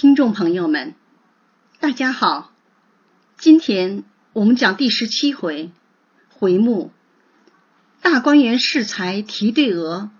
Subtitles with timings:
[0.00, 0.94] 听众朋友们，
[1.78, 2.54] 大家好。
[3.36, 4.02] 今天
[4.32, 5.72] 我们讲第十七回，
[6.30, 6.90] 回目
[8.00, 10.10] “大观园适才题对额，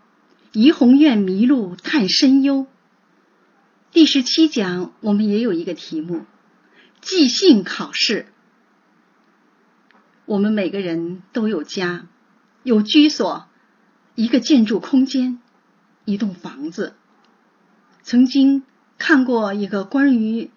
[0.53, 2.67] 怡红院迷路探深幽”。
[3.91, 6.27] 第十七讲我们也有一个题目
[7.01, 8.27] “即兴考试”。
[10.29, 12.07] 我们每个人都有家，
[12.65, 13.49] 有居所，
[14.15, 15.41] 一个建筑空间，
[16.05, 16.93] 一栋房子。
[18.03, 18.63] 曾经。
[19.01, 20.51] 看过一个关于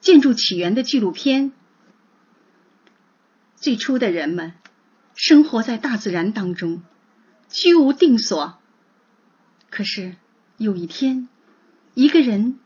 [0.00, 1.52] 建筑起源的纪录片。
[3.56, 4.54] 最初的人们
[5.14, 6.82] 生活在大自然当中，
[7.50, 8.58] 居无定所。
[9.68, 10.16] 可是
[10.56, 11.28] 有一天，
[11.92, 12.58] 一个人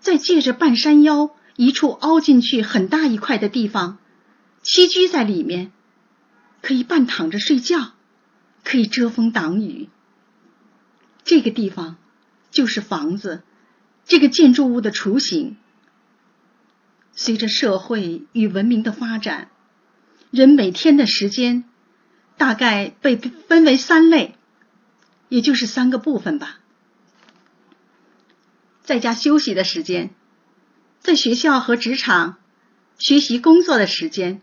[0.00, 3.98] 在借着半山腰一处凹进去很大一块的地方
[4.64, 5.70] 栖居在里面，
[6.60, 7.92] 可以半躺着睡觉，
[8.64, 9.88] 可以遮风挡雨。
[11.22, 11.96] 这个地方
[12.50, 13.44] 就是房子。
[14.06, 15.56] 这个建筑物的雏形，
[17.12, 19.48] 随着社会与文明的发展，
[20.30, 21.64] 人每天的时间
[22.36, 24.34] 大概被分为三类，
[25.28, 26.58] 也就是三个部分吧：
[28.82, 30.10] 在家休息的时间，
[31.00, 32.36] 在学校和职场
[32.98, 34.42] 学习工作的时间，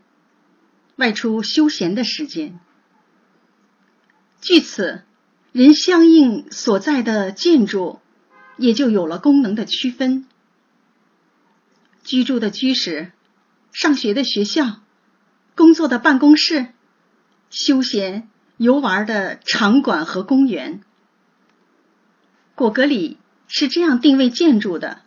[0.96, 2.60] 外出休闲的时间。
[4.42, 5.04] 据此，
[5.52, 8.00] 人相应所在的建筑。
[8.58, 10.28] 也就有了功能的区分：
[12.04, 13.12] 居住的居室、
[13.72, 14.82] 上学的学校、
[15.56, 16.68] 工作的办公室、
[17.50, 20.82] 休闲游玩的场馆和公园。
[22.56, 25.02] 果戈里是这样定位建筑的：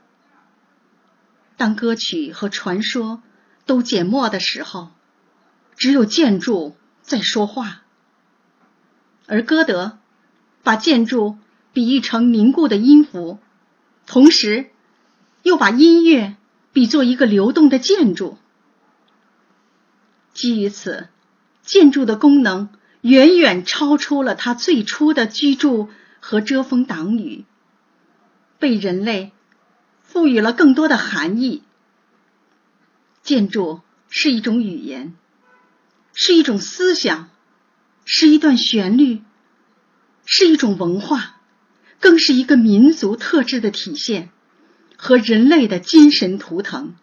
[1.56, 3.22] 当歌曲和传说
[3.64, 4.90] 都缄默的时候，
[5.76, 7.82] 只有建筑在说话。
[9.26, 9.98] 而歌德
[10.62, 11.38] 把建筑
[11.74, 13.38] 比喻成凝固的音符。
[14.06, 14.70] 同时，
[15.42, 16.36] 又把音乐
[16.72, 18.38] 比作一个流动的建筑。
[20.32, 21.08] 基于此，
[21.62, 22.70] 建筑的功能
[23.02, 25.88] 远远超出了它最初的居住
[26.20, 27.44] 和遮风挡雨，
[28.58, 29.32] 被人类
[30.02, 31.62] 赋予了更多的含义。
[33.22, 35.14] 建筑是一种语言，
[36.12, 37.30] 是一种思想，
[38.04, 39.22] 是一段旋律，
[40.26, 41.33] 是一种文化。
[42.00, 44.30] 更是一个民族特质的体现
[44.96, 46.94] 和人类的精神图腾。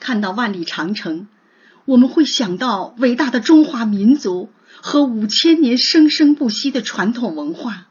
[0.00, 1.28] 看到万里长城，
[1.84, 4.50] 我们会想到伟大的中华民族
[4.80, 7.86] 和五千年生生不息的传统文化；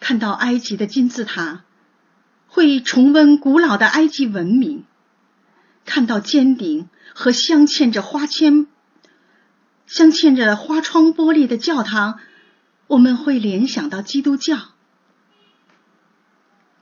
[0.00, 1.64] 看到埃及的金字塔，
[2.48, 4.84] 会重温古老的埃及文明；
[5.84, 8.66] 看到尖顶和镶嵌着花千、
[9.86, 12.18] 镶嵌着花窗玻璃的教堂。
[12.88, 14.58] 我们会联想到基督教。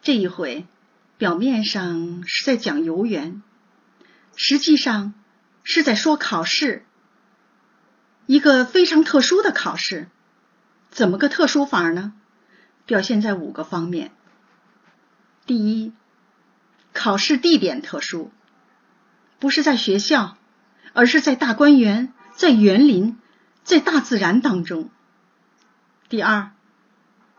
[0.02, 0.66] 这一回，
[1.16, 3.42] 表面上是在讲游园，
[4.36, 5.14] 实际上
[5.62, 6.84] 是在说考试，
[8.26, 10.08] 一个非常特殊的考试。
[10.90, 12.12] 怎么个特殊法呢？
[12.84, 14.12] 表现在五个方面。
[15.46, 15.92] 第一，
[16.92, 18.30] 考试地点特殊，
[19.38, 20.36] 不是在学校，
[20.92, 23.18] 而是在大观园，在园林，
[23.62, 24.90] 在大自然当中。
[26.14, 26.52] 第二，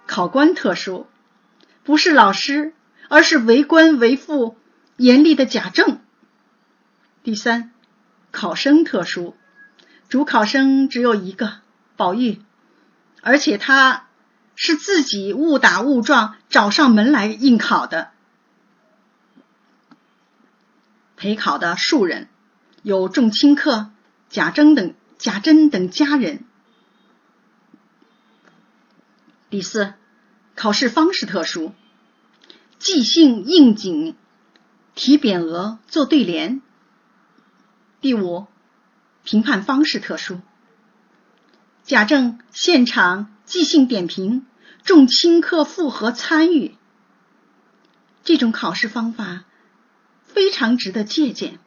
[0.06, 1.08] 考官特殊，
[1.86, 2.74] 不是老师，
[3.08, 4.58] 而是为官为父
[4.98, 6.02] 严厉的贾政。
[7.24, 7.72] 第三，
[8.32, 9.34] 考生特殊，
[10.10, 11.60] 主考生只有一个
[11.96, 12.42] 宝玉，
[13.22, 14.08] 而且他
[14.56, 18.12] 是自己误打误撞找上门来应考的。
[21.16, 22.28] 陪考的数人
[22.84, 23.92] 有众卿客、
[24.28, 26.44] 贾珍等贾珍等家人。
[29.52, 29.94] 第四，
[30.56, 31.72] 考试方式特殊，
[32.80, 34.16] 即兴应景，
[34.96, 36.62] 题匾额做对联。
[38.02, 38.48] 第五，
[39.24, 40.42] 评判方式特殊，
[41.84, 44.48] 贾政现场即兴点评，
[44.84, 46.76] 众亲客附和参与。
[48.24, 49.46] 这种考试方法
[50.24, 51.60] 非常值得借鉴，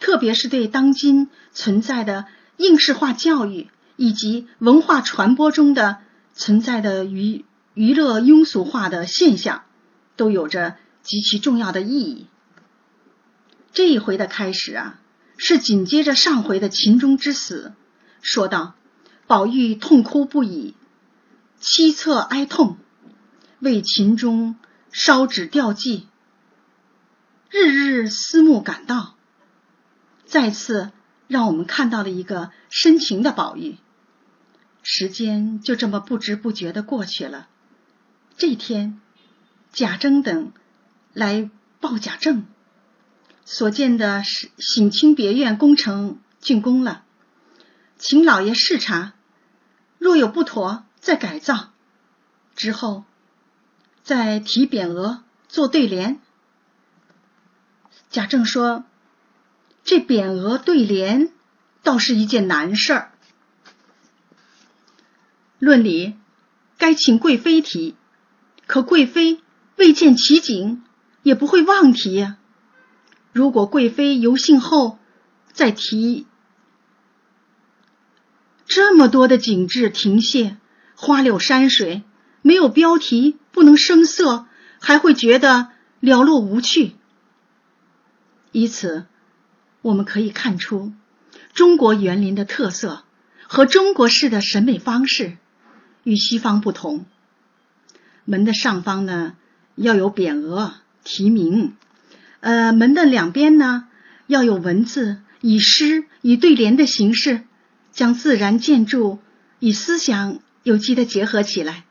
[0.00, 2.26] 特别是对当今存在的
[2.56, 5.98] 应试化教育以及文化传播中的。
[6.36, 9.64] 存在的娱娱乐庸俗化的现象，
[10.16, 12.26] 都有着极其重要的意义。
[13.72, 15.00] 这一回的开始啊，
[15.38, 17.72] 是紧接着上回的秦钟之死，
[18.20, 18.74] 说道
[19.26, 20.74] ：“宝玉痛哭不已，
[21.60, 22.76] 凄恻哀痛，
[23.60, 24.56] 为秦钟
[24.92, 26.06] 烧纸吊祭，
[27.48, 29.14] 日日思慕感到。”
[30.26, 30.90] 再次
[31.28, 33.78] 让我们看到了一个深情的宝玉。
[34.88, 37.48] 时间就这么不知不觉的过去了。
[38.36, 39.00] 这天，
[39.72, 40.52] 贾政等
[41.12, 41.50] 来
[41.80, 42.44] 报贾政，
[43.44, 47.02] 所见的是省亲别院工程竣工了，
[47.98, 49.14] 请老爷视察，
[49.98, 51.72] 若有不妥再改造，
[52.54, 53.02] 之后
[54.04, 56.20] 再提匾额做对联。
[58.08, 58.84] 贾政说
[59.82, 61.32] ：“这匾额对联
[61.82, 63.12] 倒是一件难事儿，
[65.58, 66.14] 论理
[66.78, 67.94] 该请贵妃提，
[68.66, 69.40] 可贵妃
[69.76, 70.82] 未见其景，
[71.22, 72.36] 也不会忘提呀。
[73.32, 74.98] 如果贵妃游幸后
[75.52, 76.26] 再提，
[78.66, 80.56] 这么多的景致亭榭、
[80.94, 82.02] 花柳山水，
[82.42, 84.46] 没有标题不能生色，
[84.80, 85.68] 还会觉得
[86.02, 86.96] 寥落无趣。”
[88.52, 89.06] 以此，
[89.82, 90.92] 我们可以看出
[91.54, 93.04] 中国园林的特色
[93.46, 95.36] 和中国式的审美方式
[96.06, 97.04] 与西方不同。
[98.24, 99.34] 门的上方呢
[99.74, 101.74] 要有匾额题名，
[102.38, 103.88] 呃，门的两边呢
[104.28, 107.42] 要有文字，以诗以对联的形式，
[107.90, 109.18] 将自然建筑
[109.58, 111.84] 与思想有机的结合起来，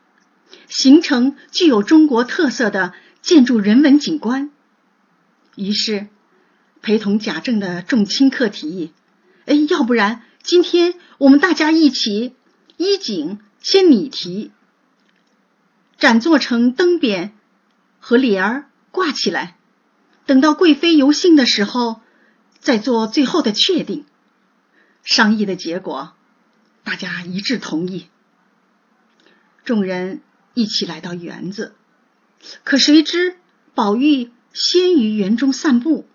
[0.69, 4.49] 形成具有中国特色的建筑人文景观。
[5.57, 6.07] 于是。
[6.81, 8.91] 陪同贾政的众亲客提议
[9.47, 12.35] ：“哎，要不然今天我们大家一起
[12.77, 14.51] 衣锦先拟题，
[15.97, 17.31] 展做成灯匾
[17.99, 19.57] 和帘儿挂起来，
[20.27, 21.99] 等到贵妃游幸的时候
[22.59, 24.05] 再做最后的确定。”
[25.03, 26.13] 商议的结果，
[26.83, 28.07] 大家一致同意。
[29.63, 30.21] 众人
[30.53, 31.73] 一起来到园子，
[32.63, 33.39] 可谁知
[33.73, 36.07] 宝玉先于园中散步。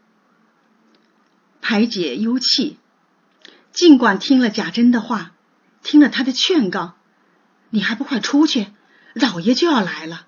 [1.61, 2.79] 排解忧气，
[3.73, 5.33] 尽管听了贾珍的话，
[5.83, 6.95] 听了他的劝告，
[7.71, 8.67] 你还不快出去？
[9.13, 10.27] 老爷就要来了。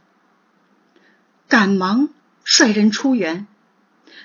[1.48, 2.08] 赶忙
[2.44, 3.46] 率人出园，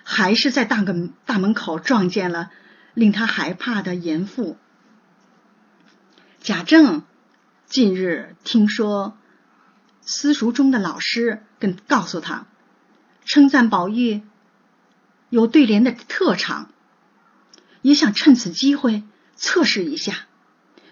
[0.03, 2.49] 还是在大门大门口撞见了
[2.93, 4.57] 令他害怕的严父。
[6.39, 7.03] 贾政
[7.67, 9.17] 近日听说
[10.01, 12.47] 私塾中的老师跟告诉他，
[13.25, 14.23] 称赞宝玉
[15.29, 16.71] 有对联的特长。
[17.81, 19.03] 也想趁此机会
[19.35, 20.25] 测试一下，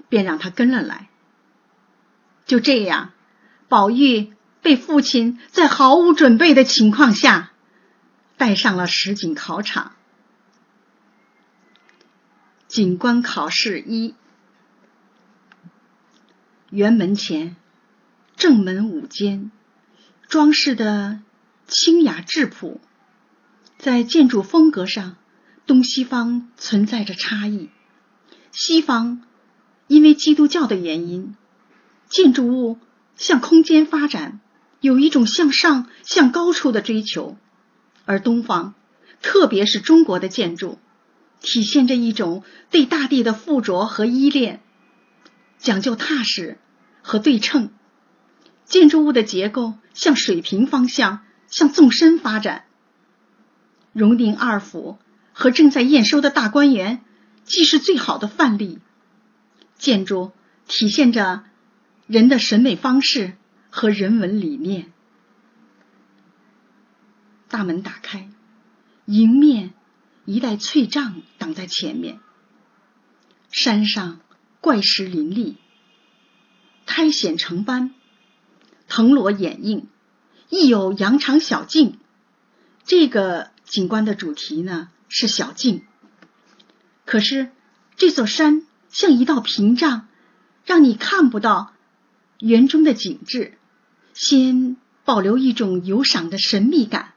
[0.07, 1.09] 便让他跟了来。
[2.45, 3.11] 就这样，
[3.67, 7.51] 宝玉被父亲在毫无准备的情况下
[8.37, 9.93] 带上了石景考场。
[12.67, 14.15] 景观考试一：
[16.69, 17.55] 园门前
[18.35, 19.51] 正门五间，
[20.27, 21.19] 装饰的
[21.67, 22.79] 清雅质朴，
[23.77, 25.15] 在建筑风格上。
[25.67, 27.71] 东西方存在着差异。
[28.51, 29.23] 西方
[29.87, 31.35] 因为基督教的原因，
[32.09, 32.77] 建筑物
[33.15, 34.39] 向空间发展，
[34.79, 37.37] 有一种向上、向高处的追求；
[38.05, 38.73] 而东方，
[39.21, 40.79] 特别是中国的建筑，
[41.41, 44.61] 体现着一种对大地的附着和依恋，
[45.57, 46.57] 讲究踏实
[47.01, 47.69] 和对称。
[48.65, 52.65] 建筑物的结构向水平方向、向纵深发展。
[53.93, 54.97] 荣宁二府。
[55.37, 57.03] 和正在验收的大观园，
[57.43, 58.79] 既是最好的范例。
[59.77, 60.31] 建筑
[60.65, 61.43] 体现着
[62.07, 63.35] 人的审美方式
[63.69, 64.91] 和人文理念。
[67.47, 68.29] 大门打开，
[69.05, 69.73] 迎面
[70.25, 72.19] 一带翠帐挡在前面。
[73.49, 74.19] 山上
[74.61, 75.57] 怪石林立，
[76.85, 77.93] 苔藓成斑，
[78.87, 79.87] 藤萝掩映，
[80.49, 81.97] 亦有羊肠小径。
[82.83, 84.89] 这个景观的主题呢？
[85.07, 85.83] 是小径，
[87.05, 87.51] 可是
[87.95, 90.07] 这座山像一道屏障，
[90.65, 91.71] 让你看不到
[92.39, 93.57] 园中的景致，
[94.13, 97.13] 先保留一种游赏的神秘感。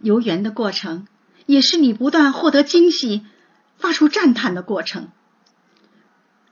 [0.00, 1.06] 游园的过程
[1.46, 3.24] 也是你不断获得惊喜、
[3.78, 5.08] 发出赞叹的过程，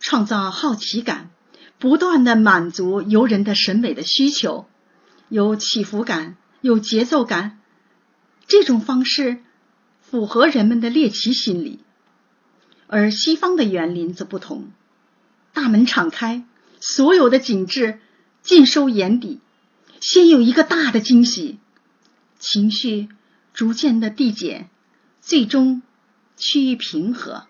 [0.01, 1.31] 创造好奇感，
[1.79, 4.67] 不断的满足游人的审美的需求，
[5.29, 7.59] 有起伏感，有节奏感，
[8.47, 9.39] 这种方式。
[10.01, 11.81] 符合人们的猎奇心理，
[12.87, 14.71] 而西方的园林则不同。
[15.53, 16.45] 大门敞开，
[16.87, 17.99] 所有的景致
[18.43, 19.41] 尽收眼底，
[20.03, 21.59] 先有一个大的惊喜，
[22.39, 23.09] 情绪
[23.55, 24.69] 逐渐的递减，
[25.23, 25.81] 最终
[26.37, 27.47] 趋于平和。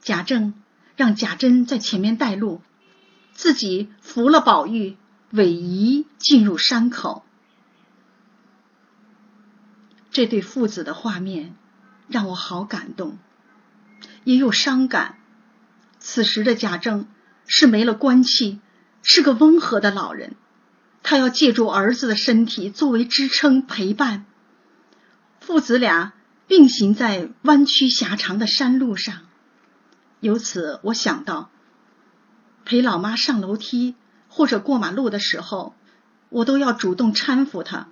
[0.00, 0.54] 贾政
[0.96, 2.62] 让贾珍在前面带路，
[3.34, 4.96] 自己扶了宝玉，
[5.28, 7.22] 尾移进入山口。
[10.10, 11.54] 这对父子的画面
[12.08, 13.18] 让我好感动，
[14.24, 15.18] 也有伤感。
[16.04, 17.06] 此时的贾政
[17.46, 18.58] 是没了官气，
[19.04, 20.34] 是个温和的老人，
[21.04, 24.26] 他要借助儿子的身体作为支撑陪伴。
[25.40, 26.12] 父子俩
[26.48, 29.20] 并行在弯曲狭长的山路上。
[30.18, 31.50] 由此，我想到
[32.64, 33.94] 陪老妈上楼梯
[34.28, 35.74] 或者过马路的时候，
[36.30, 37.86] 我都要主动搀扶她。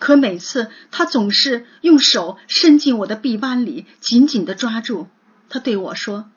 [0.00, 5.06] 可每次，她总是用手伸进我的臂弯里，紧紧的抓住。
[5.48, 6.28] 她对我说：“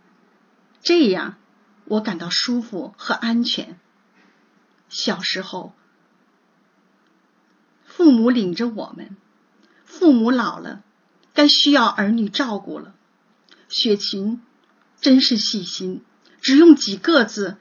[0.82, 1.36] 这样，
[1.86, 3.80] 我感到舒服和安全。”
[4.90, 5.74] 小时候，
[7.86, 9.18] 父母领着我们，
[9.84, 10.84] 父母老了，
[11.34, 12.94] 该需要儿女照顾了。
[13.68, 14.42] 雪琴
[15.02, 16.04] 真是细心，
[16.40, 17.58] 只用几个字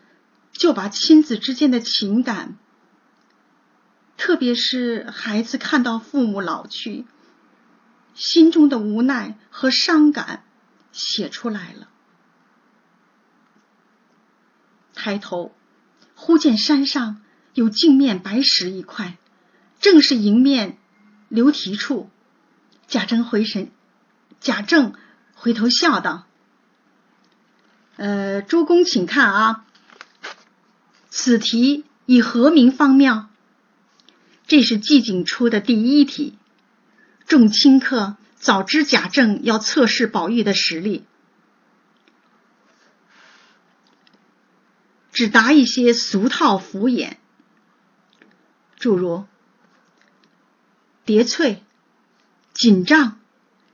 [0.52, 2.56] 就把亲子之间的情感，
[4.16, 7.06] 特别是孩子看到父母老去，
[8.14, 10.44] 心中的无奈和伤感
[10.92, 11.88] 写出来了。
[14.96, 15.52] 抬头。
[16.16, 17.22] 忽见山上
[17.54, 19.16] 有镜面白石一块，
[19.80, 20.78] 正是迎面
[21.28, 22.10] 流题处。
[22.88, 23.70] 贾政回神，
[24.40, 24.94] 贾政
[25.34, 26.26] 回头笑道
[27.96, 29.64] ：“呃，诸公请看啊，
[31.10, 33.28] 此题以何名方妙？
[34.46, 36.38] 这是季景出的第一题。
[37.26, 41.04] 众亲客早知贾政要测试宝玉的实力。”
[45.16, 47.14] 只答一些俗套敷衍，
[48.78, 49.24] 诸如
[51.06, 51.62] 叠翠、
[52.52, 53.18] 锦帐、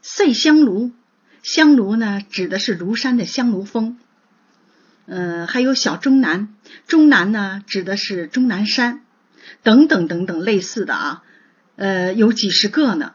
[0.02, 0.92] 碎香炉。
[1.42, 3.98] 香炉呢，指的是庐山的香炉峰。
[5.06, 6.54] 呃，还有小终南，
[6.86, 9.04] 终南呢，指的是终南山，
[9.64, 11.24] 等等等等类似的啊，
[11.74, 13.14] 呃，有几十个呢。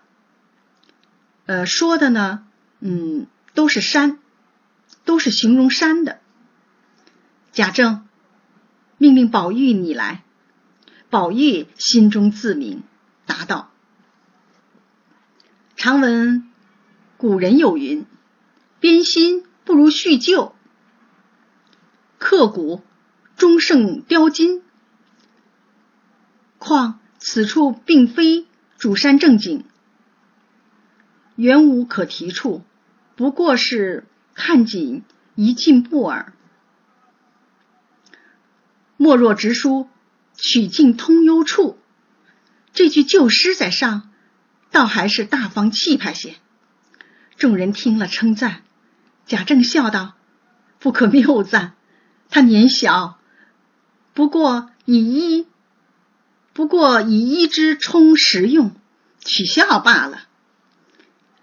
[1.46, 2.46] 呃，说的呢，
[2.82, 4.20] 嗯，都是山，
[5.06, 6.20] 都是形容山的。
[7.54, 8.06] 贾政。
[9.00, 10.24] 命令宝玉你来，
[11.10, 12.82] 宝玉心中自明，
[13.28, 13.70] 答道
[15.78, 16.50] ：“常闻
[17.18, 18.06] 古人有云，
[18.80, 20.56] 编新不如续旧，
[22.18, 22.82] 刻古
[23.36, 24.64] 终胜雕金。
[26.58, 28.48] 况此处并非
[28.80, 29.64] 主山正景，
[31.36, 32.64] 原无可提处，
[33.16, 35.04] 不过是看景
[35.36, 36.34] 一进步耳。”
[38.98, 39.88] 莫若直书
[40.36, 41.78] 曲径通幽处，
[42.74, 44.10] 这句旧诗在上，
[44.72, 46.36] 倒还是大方气派些。
[47.38, 48.64] 众人听了称赞，
[49.28, 50.16] 贾政笑道
[50.80, 51.76] ：“不可谬赞，
[52.30, 53.20] 他年小，
[54.16, 55.46] 不过以一
[56.54, 58.76] 不过以一之充实用，
[59.24, 60.24] 取笑罢了。”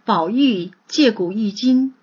[0.05, 1.95] 宝玉借古喻今，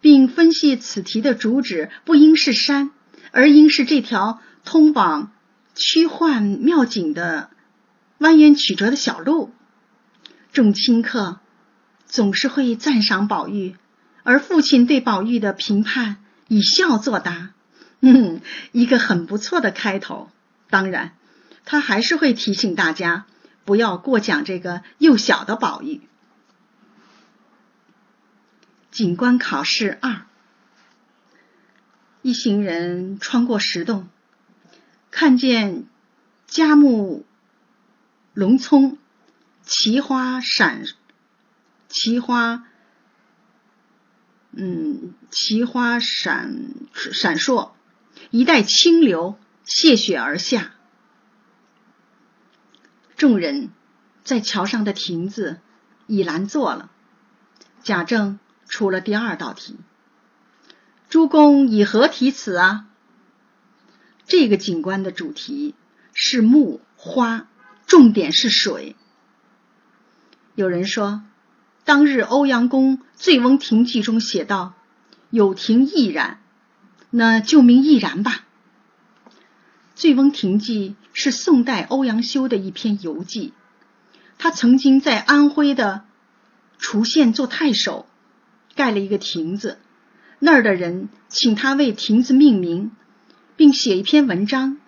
[0.00, 2.90] 并分析此题的主旨不应是山，
[3.30, 4.40] 而应是这条。
[4.64, 5.32] 通往
[5.74, 7.50] 虚幻妙景的
[8.18, 9.52] 蜿蜒曲折的小路，
[10.52, 11.40] 众亲客
[12.06, 13.76] 总是会赞赏宝玉，
[14.22, 17.50] 而父亲对宝玉的评判以笑作答，
[18.00, 18.40] 嗯，
[18.72, 20.30] 一个很不错的开头。
[20.68, 21.16] 当然，
[21.64, 23.26] 他还是会提醒大家
[23.64, 26.02] 不要过奖这个幼小的宝玉。
[28.90, 30.26] 景观考试二，
[32.22, 34.08] 一行人穿过石洞。
[35.10, 35.86] 看见
[36.46, 37.26] 佳木
[38.32, 38.96] 隆葱，
[39.62, 40.84] 奇花闪，
[41.88, 42.64] 奇花，
[44.52, 46.70] 嗯，奇花闪
[47.12, 47.72] 闪烁，
[48.30, 50.72] 一带清流泻雪而下。
[53.16, 53.70] 众人
[54.24, 55.60] 在桥上的亭子
[56.06, 56.90] 已拦坐了。
[57.82, 59.76] 贾政出了第二道题
[61.08, 62.86] ：“诸公以何题此啊？”
[64.30, 65.74] 这个景观的主题
[66.14, 67.48] 是木花，
[67.84, 68.94] 重点是水。
[70.54, 71.22] 有人说，
[71.84, 74.74] 当日欧阳公《醉翁亭记》中写道
[75.30, 76.38] ：“有亭亦然”，
[77.10, 78.46] 那就名亦然吧。
[79.96, 83.52] 《醉翁亭记》是宋代欧阳修的一篇游记，
[84.38, 86.04] 他曾经在安徽的
[86.78, 88.06] 滁县做太守，
[88.76, 89.80] 盖了一个亭子，
[90.38, 92.92] 那儿的人请他为亭子命名。
[93.60, 94.78] 并写一篇文章。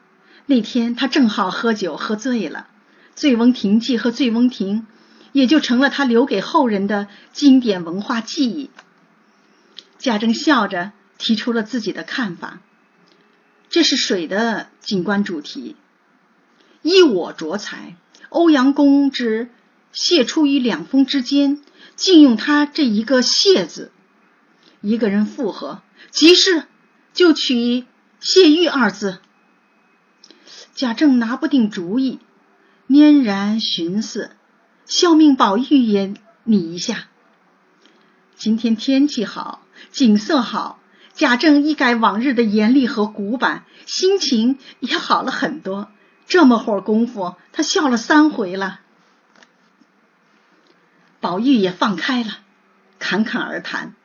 [0.46, 2.68] 那天他正好喝酒喝醉了，
[3.14, 4.78] 《醉翁亭记》和《醉翁亭》
[5.32, 8.70] 也就成了他留给后人的经典文化记忆。
[9.98, 12.60] 贾政笑着提出了自己的看法：
[13.68, 15.76] 这是水的景观主题。
[16.80, 17.96] 依我着才，
[18.30, 19.50] 欧阳公之
[19.92, 21.60] 谢出于两峰之间，
[21.94, 23.92] 竟用他这一个“谢”字，
[24.80, 26.64] 一个人附和，即是
[27.12, 27.84] 就取。
[28.24, 29.18] 谢玉二字，
[30.74, 32.20] 贾政拿不定主意，
[32.88, 34.36] 拈然寻思，
[34.86, 36.14] 笑命宝玉也
[36.44, 37.08] 拟一下。
[38.36, 40.78] 今天天气好，景色好，
[41.14, 45.90] 贾政一改往日的严厉和古板，心情也好了很多。
[46.28, 48.78] 这么会儿功夫，他笑了三回了。
[51.18, 52.38] 宝玉也放开了，
[53.00, 53.96] 侃侃而谈。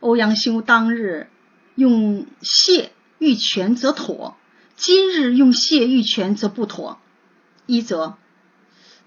[0.00, 1.30] 欧阳修当日
[1.76, 4.36] 用谢玉泉则妥，
[4.76, 6.98] 今日用谢玉泉则不妥。
[7.66, 8.16] 一则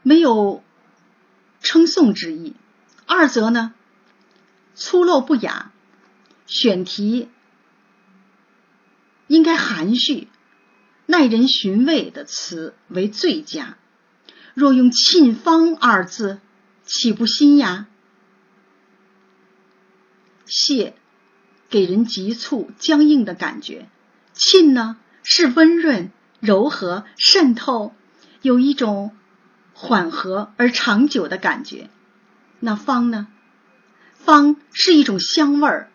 [0.02, 0.64] 没有
[1.62, 2.54] 称颂之意，
[3.06, 3.74] 二则呢
[4.74, 5.72] 粗陋不雅，
[6.46, 7.30] 选题
[9.28, 10.28] 应该含蓄、
[11.06, 13.78] 耐人寻味的词为最佳。
[14.54, 16.40] 若用“沁芳”二字。
[16.90, 17.86] 岂不新呀？
[20.46, 20.96] 谢
[21.70, 23.90] 给人急促、僵硬的感觉，
[24.38, 27.94] 沁呢是温润、柔和、渗透，
[28.41, 29.15] 有一种
[29.74, 31.89] 缓和而长久的感觉。
[32.60, 33.27] 那芳呢？
[34.13, 35.91] 芳是一种香味儿，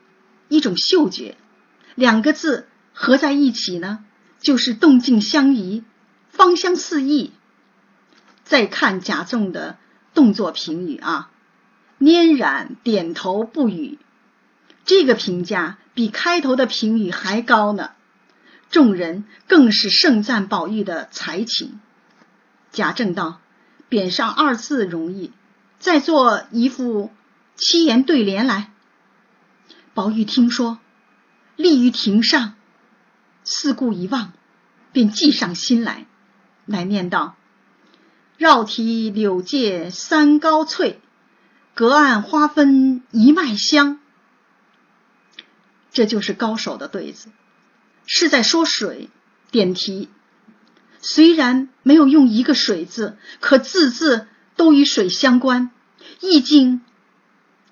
[0.48, 1.36] 一种嗅觉，
[1.94, 4.04] 两个字合在一起呢，
[4.40, 5.84] 就是动静相宜，
[6.28, 7.32] 芳香四溢。
[8.44, 9.78] 再看贾政的。
[10.14, 11.30] 动作评语啊，
[11.98, 13.98] 拈染点头不语，
[14.84, 17.92] 这个评价比开头的评语还高呢。
[18.72, 21.78] 众人更是盛赞宝玉的才情。
[22.72, 23.40] 贾政道
[23.88, 25.30] ：“匾上二字容易，
[25.78, 27.12] 再做一副
[27.54, 28.72] 七言对联来。”
[29.94, 30.78] 宝玉听说，
[31.54, 32.54] 立于庭上，
[33.44, 34.32] 四顾一望，
[34.90, 36.06] 便计上心来，
[36.64, 37.36] 来念道。
[38.38, 40.98] 绕堤柳借三高翠，
[41.74, 44.00] 隔岸花分一脉香。
[45.92, 47.28] 这就是高手的对子，
[48.06, 49.10] 是在说水。
[49.50, 50.08] 点题
[51.00, 55.70] 虽然没有用一个水字，可字字都与水相关，
[56.20, 56.80] 意境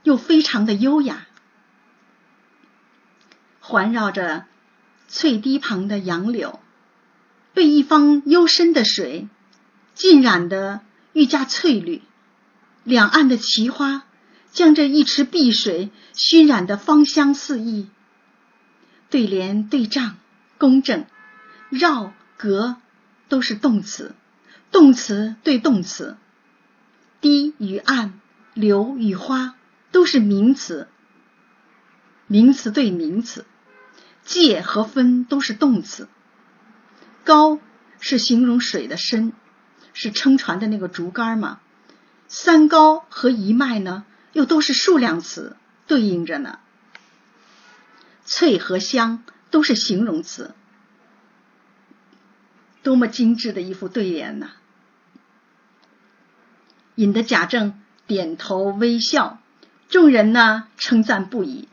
[0.03, 1.27] 又非常的优雅。
[3.61, 4.47] 环绕着
[5.09, 6.61] 翠堤旁的杨柳，
[7.55, 9.29] 被一方幽深的水。
[9.93, 10.81] 浸染的
[11.13, 12.01] 愈加翠绿，
[12.85, 14.05] 两岸的奇花
[14.51, 17.89] 将这一池碧水熏染的芳香四溢。
[19.11, 20.17] 对联、对仗、
[20.61, 21.07] 工整、
[21.71, 22.77] 绕、隔
[23.31, 24.15] 都是动词，
[24.71, 26.19] 动词对动词，
[27.23, 28.21] 堤与岸、
[28.53, 29.55] 流与花
[29.91, 30.87] 都是名词，
[32.27, 33.47] 名词对名词，
[34.23, 36.09] 界和分都是动词，
[37.25, 37.59] 高
[37.99, 39.33] 是形容水的深。
[39.93, 41.59] 是撑船的那个竹竿嘛？
[42.29, 46.61] 三高和一脉呢，又都是数量词，对应着呢。
[48.25, 50.55] 翠和香都是形容词，
[52.83, 54.51] 多么精致的一副对联呐！
[56.95, 59.41] 引得贾政点头微笑，
[59.89, 61.69] 众人呢称赞不已。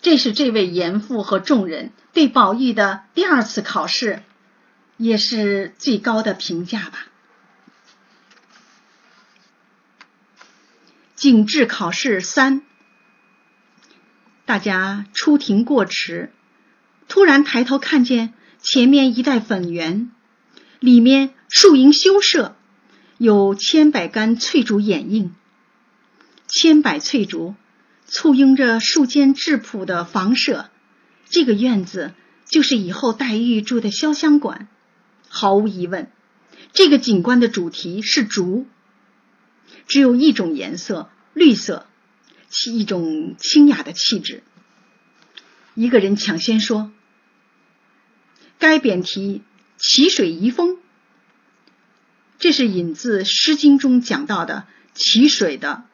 [0.00, 4.22] 这是这位严父和众人对宝玉的第二次考试。
[4.96, 7.06] 也是最高的评价吧。
[11.16, 12.62] 景致考试三，
[14.46, 16.30] 大家出庭过池，
[17.08, 20.10] 突然抬头看见前面一带粉园，
[20.80, 22.54] 里面树荫修舍，
[23.16, 25.34] 有千百竿翠竹掩映，
[26.46, 27.54] 千百翠竹
[28.06, 30.68] 簇拥着树间质朴的房舍。
[31.30, 32.12] 这个院子
[32.46, 34.68] 就是以后黛玉住的潇湘馆。
[35.28, 36.10] 毫无疑问，
[36.74, 38.66] 这个景观的主题是竹，
[39.86, 41.86] 只有一种颜色，绿色，
[42.72, 44.42] 一种清雅的气质。
[45.74, 46.92] 一个人抢先说
[48.58, 49.42] ：“该匾题
[49.78, 50.78] ‘奇水遗风’，
[52.38, 55.84] 这是引自《诗经》中讲到的奇水的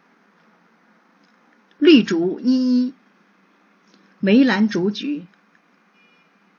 [1.78, 2.94] 绿竹依依，
[4.18, 5.24] 梅兰竹菊，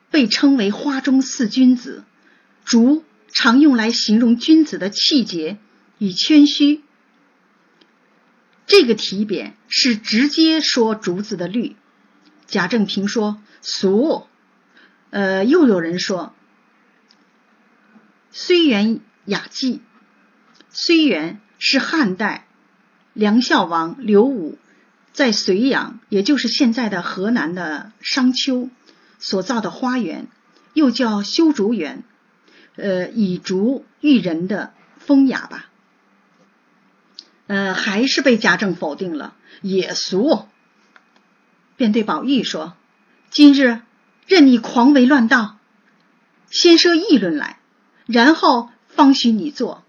[0.10, 2.04] 被称为花中四君子。”
[2.64, 5.58] 竹常用来形容君子的气节
[5.98, 6.82] 与谦虚。
[8.72, 11.76] 这个题匾是直接说竹子的绿。
[12.48, 14.28] 贾政评说俗，
[15.10, 16.34] 呃，又有人说
[18.32, 19.82] 虽园雅迹。
[20.70, 22.48] 虽园是汉代
[23.12, 24.58] 梁孝王刘武
[25.12, 28.70] 在睢阳，也就是现在的河南的商丘
[29.20, 30.30] 所造的花园，
[30.74, 32.06] 又叫修竹园。
[32.78, 35.66] 呃，以竹喻人的风雅吧，
[37.52, 40.48] 呃，还是被贾政否定了，也俗。
[41.76, 42.78] 便对宝玉说
[43.30, 43.82] ：“今日
[44.26, 45.58] 任你狂为乱道，
[46.50, 47.60] 先设议论来，
[48.06, 49.84] 然后方许你做。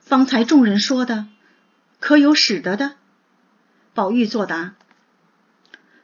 [0.00, 1.26] 方才众人说的，
[2.00, 2.94] 可有使得的？”
[3.92, 4.72] 宝玉作答：“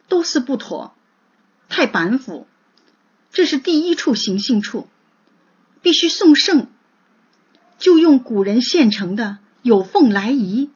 [0.09, 0.95] 都是不妥，
[1.71, 2.47] 太板斧。
[3.33, 4.87] 这是第一处行性处，
[5.81, 6.67] 必须送圣，
[7.79, 10.69] 就用古人现成的有凤来仪。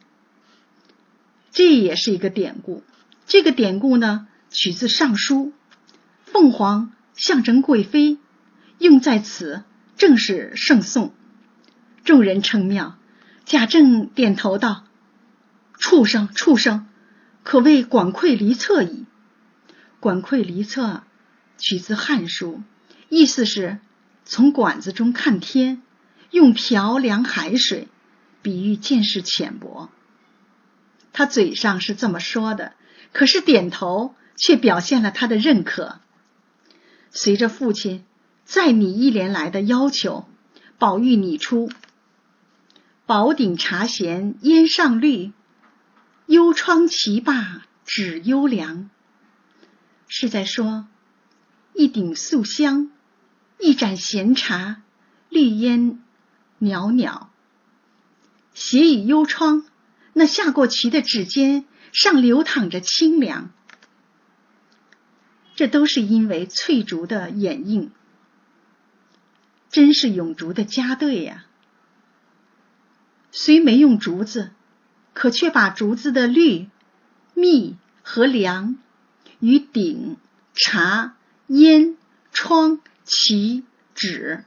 [1.53, 2.83] 这也是一个典故。
[3.27, 5.47] 这个典故呢，取自《尚书》，
[6.25, 8.19] 凤凰象征贵妃，
[8.79, 9.63] 用在此
[9.97, 11.15] 正是圣颂。
[12.05, 12.99] 众人称妙。
[13.45, 14.85] 贾政点头道
[15.79, 16.87] ：“畜生，畜生。”
[17.45, 19.05] 可谓管窥离侧矣。
[19.99, 21.03] 管窥离侧，
[21.59, 22.63] 取自《汉书》，
[23.09, 23.79] 意思是
[24.25, 25.83] 从管子中看天，
[26.31, 27.89] 用瓢量海水，
[28.43, 29.91] 比喻见识浅薄。
[31.13, 32.73] 他嘴上是这么说的，
[33.13, 36.01] 可是点头却表现了他的认可。
[37.11, 38.05] 随着父亲
[38.45, 40.27] 再拟一连来的要求，
[40.79, 41.71] 宝玉拟出
[43.07, 45.33] ：“宝鼎茶闲烟上绿。”
[46.27, 48.89] 幽窗棋罢止幽凉，
[50.09, 50.87] 是在说
[51.75, 52.91] 一鼎素香，
[53.59, 54.81] 一盏闲茶，
[55.29, 56.01] 绿烟
[56.59, 57.29] 袅袅。
[58.55, 59.65] 斜倚幽窗，
[60.13, 63.51] 那下过棋的指尖上流淌着清凉。
[65.55, 67.91] 这都是因为翠竹的掩映，
[69.71, 71.45] 真是永竹的佳对呀。
[73.31, 74.53] 虽没用竹子。
[75.15, 76.71] 可却把竹子的绿、
[77.35, 78.79] 密和凉
[79.41, 80.17] 与鼎、
[80.55, 81.15] 茶、
[81.49, 81.99] 烟、
[82.33, 83.63] 窗、棋、
[83.95, 84.43] 纸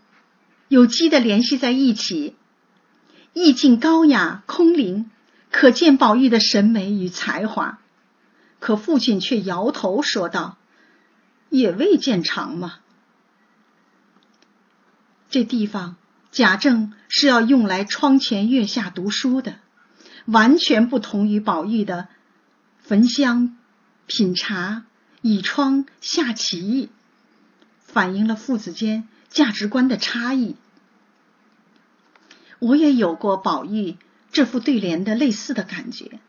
[0.68, 2.36] 有机的联系在一起，
[3.34, 5.12] 意境高雅空灵，
[5.58, 7.80] 可见宝玉的审美与才华。
[8.60, 10.58] 可父亲却摇头说道
[11.48, 12.80] ：“也未见长嘛。”
[15.32, 15.96] 这地方
[16.30, 19.56] 贾政是要用来窗前月下读书的。
[20.26, 22.10] 完全不同于宝玉的
[22.82, 23.56] 焚香、
[24.08, 24.84] 品茶、
[25.22, 26.90] 倚窗、下棋，
[27.80, 30.58] 反映了父子间价值观的差异。
[32.60, 33.96] 我也有过宝玉
[34.36, 36.20] 这副对联的类似的感觉。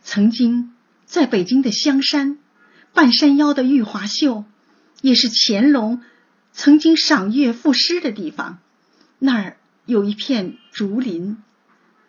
[0.00, 0.72] 曾经
[1.04, 2.38] 在北京的香山，
[2.94, 4.44] 半山腰的玉华秀，
[5.00, 6.00] 也是乾隆
[6.52, 8.60] 曾经赏月赋诗的地方。
[9.18, 11.36] 那儿有一片竹林。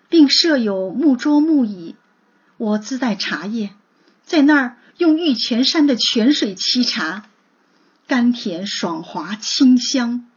[0.10, 1.96] 并设有木桌木椅，
[2.58, 3.72] 我自带茶叶，
[4.22, 7.26] 在那儿用玉泉山的泉水沏茶，
[8.06, 10.28] 甘甜爽滑清香。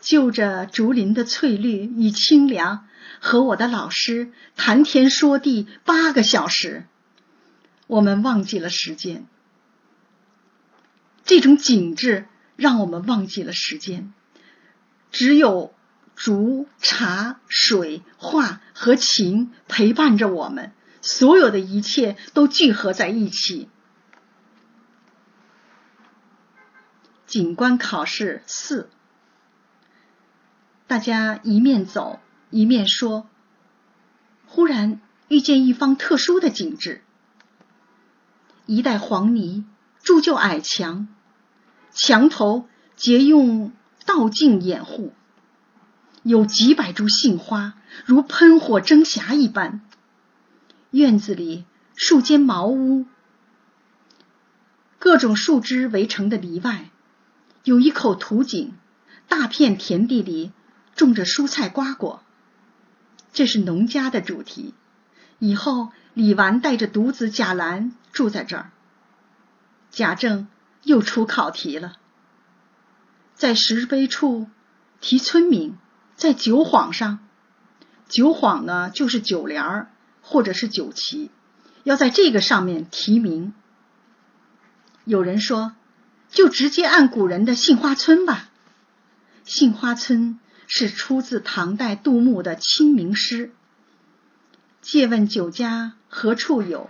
[0.00, 2.86] 就着竹林的翠绿与清凉，
[3.22, 6.84] 和我的老师谈天说地八个小时，
[7.86, 9.26] 我们忘记了时间。
[11.24, 14.12] 这种景致让我们忘记了时间，
[15.10, 15.72] 只有。
[16.14, 23.68] 竹、茶、水、画和琴陪伴着我们，所有的一切都聚合在一起。
[27.26, 28.90] 景观考试四，
[30.86, 32.20] 大家一面走
[32.52, 33.26] 一面说，
[34.46, 37.02] 忽然遇见一方特殊的景致：
[38.66, 39.64] 一带黄泥
[40.02, 41.08] 铸就矮墙，
[41.92, 43.72] 墙头皆用
[44.04, 45.14] 道镜掩护。
[46.22, 47.72] 有几百株杏花，
[48.04, 49.80] 如喷火蒸霞一般。
[50.90, 51.64] 院子里
[51.96, 53.06] 数间茅屋，
[54.98, 56.90] 各种树枝围成的篱外，
[57.64, 58.74] 有一口土井，
[59.26, 60.52] 大片田地里
[60.94, 62.22] 种着蔬菜瓜果。
[63.32, 64.74] 这是农家的主题。
[65.38, 68.70] 以后李纨带着独子贾兰住在这儿。
[69.90, 70.46] 贾政
[70.82, 71.94] 又出考题了，
[73.34, 74.48] 在石碑处
[75.00, 75.76] 题村名。
[76.14, 77.18] 在酒幌上，
[78.08, 79.90] 酒幌呢就是酒帘儿
[80.20, 81.30] 或者是酒旗，
[81.82, 83.52] 要在这个上面题名。
[85.04, 85.74] 有人说，
[86.30, 88.50] 就直接按古人的杏花村吧。
[89.44, 90.38] 杏花村
[90.74, 93.52] 是出自唐代杜牧的清明诗。
[94.80, 96.88] 借问酒家何处有？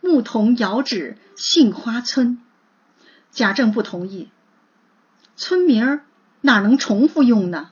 [0.00, 2.38] 牧童遥指杏花村。
[3.30, 4.30] 贾政不同意，
[5.36, 6.06] 村名儿
[6.40, 7.68] 哪能重复用呢？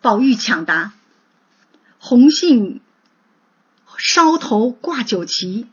[0.00, 0.94] 宝玉抢答
[2.00, 2.80] ：“红杏
[3.98, 5.66] 梢头挂酒旗，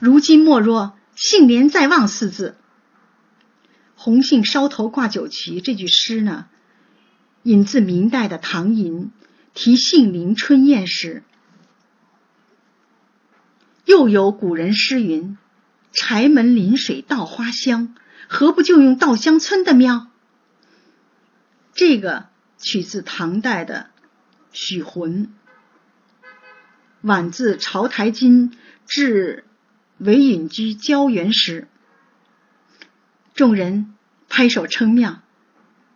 [0.00, 2.56] 如今莫若杏帘在望四字。
[3.94, 6.46] ”“红杏梢头挂酒旗”这句诗呢，
[7.44, 9.12] 引自明代的唐寅
[9.54, 11.22] 题杏林春宴时。
[13.84, 15.38] 又有古人诗云
[15.94, 17.94] ：“柴门临水稻花香，
[18.28, 20.08] 何不就用稻香村的妙？”
[21.72, 22.26] 这个。
[22.56, 23.90] 取自唐代的
[24.50, 25.34] 许浑。
[27.02, 29.44] 晚自朝台津至
[29.98, 31.68] 韦隐居郊原时，
[33.34, 33.94] 众人
[34.30, 35.20] 拍手称妙。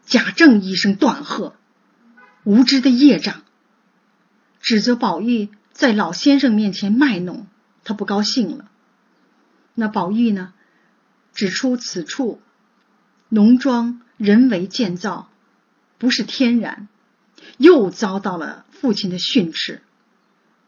[0.09, 1.55] 贾政一声断喝
[2.43, 3.43] ：“无知的业障！”
[4.63, 7.47] 指责宝玉在老先生面前卖弄，
[7.85, 8.71] 他不高兴了。
[9.75, 10.55] 那宝玉呢，
[11.35, 12.41] 指出此处
[13.29, 15.29] 农庄人为建造，
[15.99, 16.89] 不是天然，
[17.59, 19.83] 又遭到了父亲的训斥。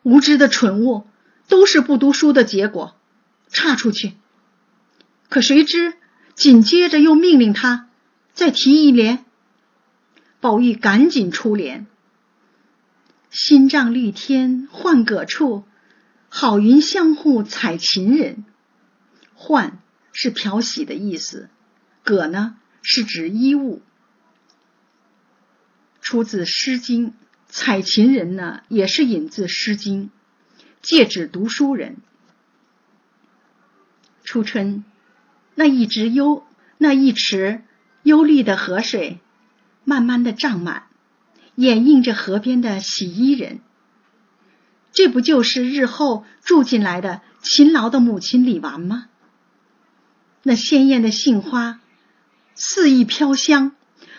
[0.02, 1.06] 无知的蠢物，
[1.48, 2.94] 都是不读书的结果。
[3.48, 4.12] 岔出去。
[5.30, 5.94] 可谁知
[6.34, 7.88] 紧接着又命令他
[8.34, 9.24] 再提一联。
[10.40, 11.86] 宝玉赶紧出联
[13.30, 15.64] ：“新帐绿天换葛处，
[16.28, 18.44] 好云相互采芹人。”
[19.34, 19.78] 换
[20.12, 21.48] 是漂洗的意思，
[22.02, 23.82] 葛呢是指衣物，
[26.00, 27.10] 出自《诗经》。
[27.52, 30.10] 采芹人呢也是引自《诗经》，
[30.82, 31.96] 借指读书人。
[34.22, 34.84] 初春，
[35.56, 36.44] 那一直幽，
[36.78, 37.64] 那一池
[38.04, 39.18] 幽绿的河水。
[39.84, 40.84] 慢慢的涨满，
[41.54, 43.60] 掩映着河边的洗衣人。
[44.92, 49.06] 这不就是日后住进来的勤劳的母亲李纨吗？
[50.42, 51.80] 那鲜艳的杏花
[52.54, 53.72] 肆意飘香，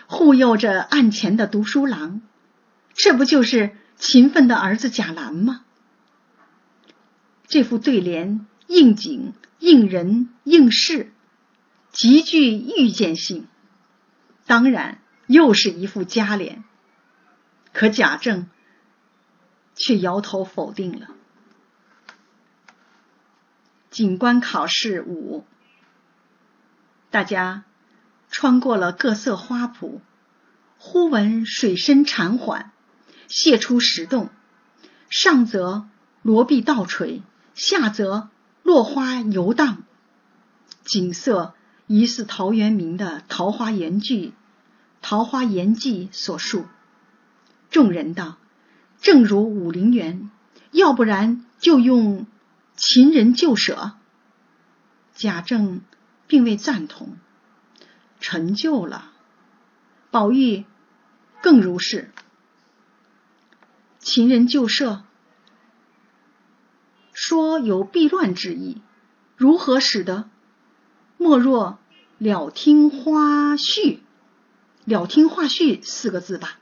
[0.06, 2.22] 护佑着案前的读书郎。
[2.94, 5.64] 这不就是勤奋的儿子贾兰吗？
[7.46, 11.12] 这副对联应景、应人、应事，
[11.90, 13.46] 极具预见性。
[14.46, 15.01] 当然。
[15.26, 16.64] 又是一副佳联，
[17.72, 18.50] 可贾政
[19.74, 21.08] 却摇头否定了。
[23.90, 25.44] 景观考试五，
[27.10, 27.64] 大家
[28.30, 30.00] 穿过了各色花圃，
[30.78, 32.72] 忽闻水深潺缓，
[33.28, 34.30] 泻出石洞，
[35.10, 35.86] 上则
[36.22, 37.22] 罗壁倒垂，
[37.54, 38.30] 下则
[38.62, 39.84] 落花游荡，
[40.84, 41.54] 景色
[41.86, 44.28] 疑似陶渊明的《桃花源记》。
[45.02, 46.64] 《桃花源记》所述，
[47.70, 48.38] 众人道
[49.02, 50.30] ：“正如武陵源，
[50.70, 52.26] 要不然就用
[52.76, 53.92] 秦人旧舍。”
[55.14, 55.82] 贾政
[56.26, 57.16] 并未赞同，
[58.20, 59.12] 陈旧了。
[60.10, 60.64] 宝玉
[61.42, 62.10] 更如是。
[63.98, 65.04] 秦人旧舍
[67.12, 68.80] 说有避乱之意，
[69.36, 70.28] 如何使得？
[71.18, 71.78] 莫若
[72.18, 73.98] 了听花絮。
[74.84, 76.58] 了听话序四个字吧，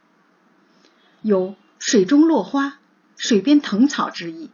[1.22, 2.78] 有水中落花、
[3.16, 4.50] 水边藤草之意，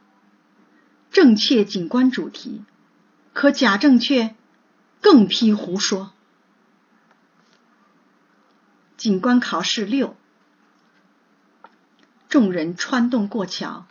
[1.10, 2.64] 正切景观主题。
[3.32, 4.34] 可贾政却
[5.02, 6.12] 更批胡说。
[8.96, 10.16] 景观考试六，
[12.30, 13.86] 众人穿洞过桥，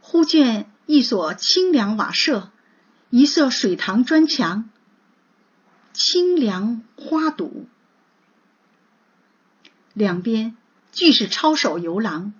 [0.00, 2.50] 忽见一所清凉瓦舍，
[3.08, 4.68] 一色水塘砖墙，
[5.94, 7.66] 清凉花堵。
[10.00, 10.56] 两边
[10.92, 12.32] 俱是抄手游廊，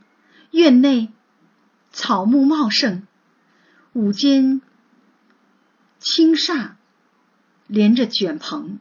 [0.50, 1.12] 院内
[1.92, 3.06] 草木茂盛，
[3.92, 4.62] 五间
[5.98, 6.78] 青厦
[7.66, 8.78] 连着卷棚。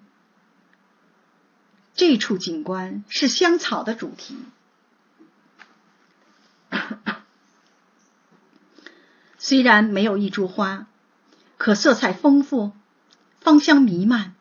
[1.93, 4.37] 这处景观是香草的主题，
[9.37, 10.87] 虽然没有一株花，
[11.57, 12.71] 可色彩丰富，
[13.41, 14.35] 芳香弥漫。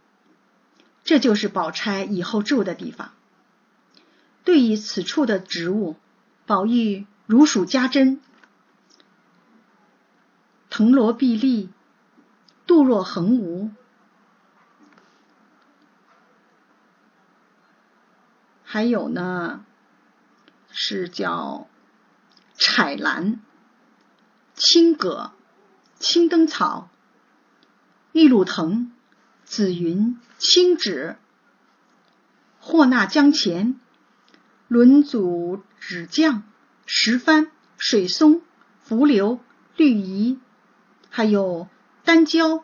[1.02, 3.17] 这就是宝钗以后住的地方。
[4.48, 5.94] 对于此处的植物，
[6.46, 8.18] 宝玉如数家珍：
[10.70, 11.68] 藤萝碧丽，
[12.66, 13.70] 杜若横无，
[18.64, 19.66] 还有呢，
[20.70, 21.68] 是叫
[22.54, 23.42] 彩兰、
[24.54, 25.32] 青葛、
[25.98, 26.88] 青灯草、
[28.12, 28.90] 玉露藤、
[29.44, 31.18] 紫云、青芷、
[32.58, 33.78] 霍纳江前。
[34.68, 36.42] 轮组纸浆、
[36.84, 38.42] 石帆、水松、
[38.82, 39.40] 浮流、
[39.76, 40.38] 绿蚁，
[41.08, 41.68] 还有
[42.04, 42.62] 丹椒、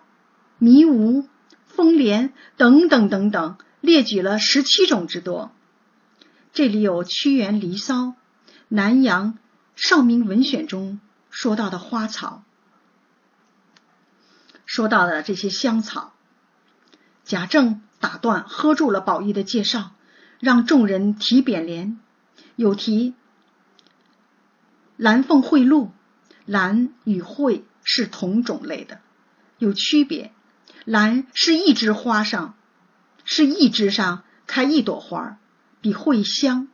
[0.59, 1.27] 迷芜、
[1.67, 5.51] 风莲等等等等，列举了十七种之多。
[6.53, 7.95] 这里有屈原《离骚》、
[8.69, 9.33] 南阳
[9.75, 12.45] 《少明文选》中说到的花草，
[14.67, 16.13] 说到的这些香草。
[17.25, 19.93] 贾政打断喝住了宝玉的介绍。
[20.45, 21.99] 让众人提匾联，
[22.55, 23.15] 有题
[24.99, 25.91] “蓝凤会露”，
[26.45, 29.01] 兰与会是同种类的，
[29.57, 30.33] 有区别。
[30.85, 32.55] 兰是一枝花上，
[33.25, 35.39] 是一枝上开一朵花，
[35.81, 36.69] 比会香；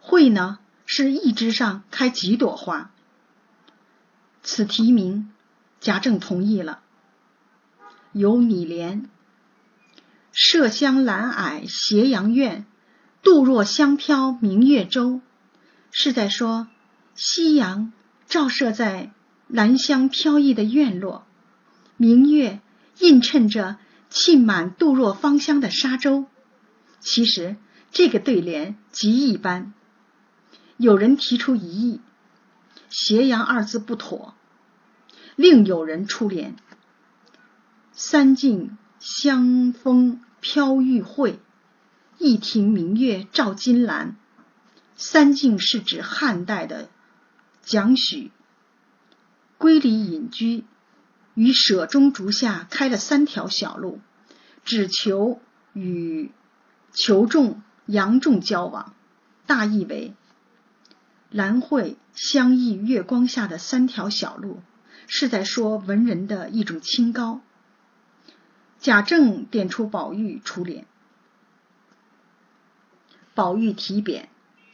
[0.00, 2.90] 会呢是一枝上开几朵花。
[4.42, 5.32] 此题名，
[5.78, 6.80] 贾政同意了。
[8.10, 9.08] 有拟联
[10.34, 12.66] ：“麝香兰霭斜阳院，
[13.28, 15.20] 杜若香飘明月洲。”
[15.92, 16.66] 是在说
[17.14, 17.92] 夕阳
[18.26, 19.12] 照射在
[19.48, 21.26] 兰香飘逸的院落，
[21.98, 22.60] 明月
[23.00, 23.76] 映衬着
[24.08, 26.24] 沁满杜若芳香的沙洲。
[27.00, 27.56] 其实
[27.90, 29.74] 这个对联极一般。
[30.78, 32.00] 有人提出疑义
[32.88, 34.34] ，“斜阳”二字不妥。
[35.36, 36.56] 另有人出联
[37.92, 41.38] ：“三径香风飘玉会，
[42.18, 44.16] 一庭明月照金兰。”
[45.00, 46.88] 三径是指汉代的
[47.62, 48.32] 蒋许
[49.56, 50.64] 归里隐居，
[51.34, 54.00] 于舍中竹下开了三条小路，
[54.64, 55.40] 只求
[55.72, 56.32] 与
[56.92, 58.92] 求仲、杨仲交往。
[59.46, 60.14] 大意为
[61.30, 64.60] 兰蕙相依月光下的三条小路，
[65.06, 67.40] 是在说文人的一种清高。
[68.80, 70.86] 贾政点出宝玉出联，
[73.38, 74.24] 宝玉题匾。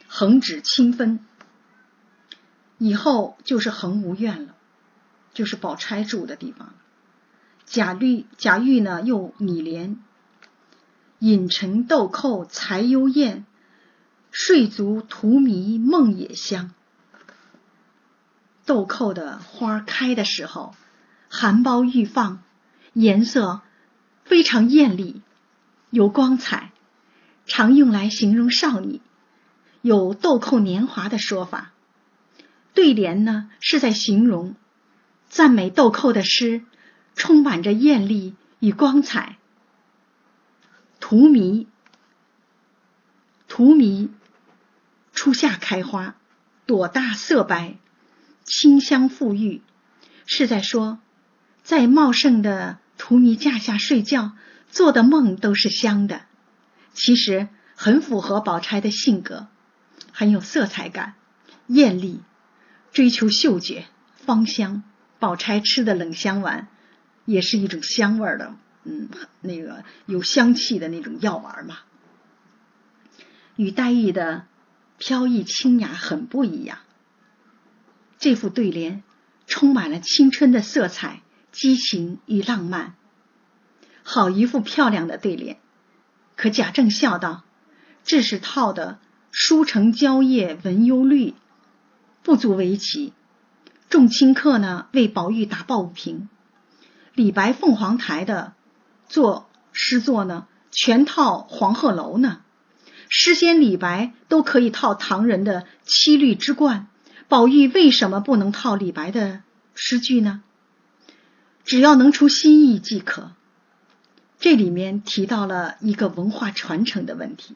[0.07, 1.19] 横指清分，
[2.79, 4.55] 以后就是恒无院了，
[5.35, 6.73] 就是宝钗住的地方。
[7.65, 9.99] 贾绿贾玉呢又拟联：
[11.19, 13.45] 隐尘豆蔻才幽艳，
[14.31, 16.73] 睡足荼蘼梦也香。
[18.65, 20.73] 豆蔻的花开的时候，
[21.29, 22.41] 含苞欲放，
[22.93, 23.61] 颜色
[24.23, 25.21] 非常艳丽，
[25.91, 26.71] 有光彩，
[27.45, 29.01] 常用来形容少女。
[29.81, 31.71] 有豆蔻年华的说法，
[32.73, 34.55] 对联呢是在形容
[35.29, 36.63] 赞美豆蔻的诗，
[37.15, 39.37] 充满着艳丽与光彩。
[40.99, 41.67] 荼蘼，
[43.47, 44.09] 荼蘼
[45.13, 46.15] 初夏开花，
[46.65, 47.75] 朵大色白，
[48.43, 49.61] 清香馥郁，
[50.25, 50.97] 是在说
[51.61, 54.31] 在茂盛的荼蘼架下睡觉，
[54.71, 56.23] 做的梦都是香的。
[56.95, 59.47] 其实很符合宝钗的性格。
[60.11, 61.15] 很有色彩感，
[61.67, 62.21] 艳丽，
[62.93, 64.81] 追求嗅觉芳香。
[65.19, 66.67] 宝钗吃的冷香丸
[67.25, 68.55] 也是一种香味的，
[68.85, 69.09] 嗯，
[69.41, 71.79] 那个有香气的那种药丸嘛。
[73.57, 74.45] 与黛玉的
[74.97, 76.77] 飘逸清雅很不一样。
[78.19, 79.03] 这副对联
[79.47, 82.95] 充满了青春的色彩、激情与浪漫，
[84.03, 85.57] 好一副漂亮的对联。
[86.35, 87.43] 可贾政笑道
[88.05, 88.99] ：“这是套的。”
[89.37, 91.33] 书成蕉叶闻忧虑，
[92.23, 93.11] 不足为奇。
[93.89, 96.29] 众清客呢为宝玉打抱不平。
[97.15, 98.53] 李白凤凰台的
[99.09, 102.39] 作诗作呢，全套黄鹤楼呢。
[103.09, 106.87] 诗仙李白都可以套唐人的七律之冠，
[107.27, 109.41] 宝玉为什么不能套李白的
[109.73, 110.43] 诗句呢？
[111.65, 113.33] 只要能出新意即可。
[114.39, 117.55] 这里面提到了一个文化传承的问题。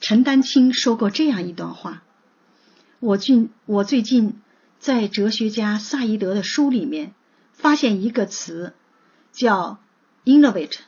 [0.00, 2.02] 陈丹青说过这样一段话：
[3.00, 4.40] 我近我最近
[4.78, 7.12] 在哲学家萨义德的书里面
[7.52, 8.74] 发现一个词，
[9.32, 9.78] 叫
[10.24, 10.78] “innovate”，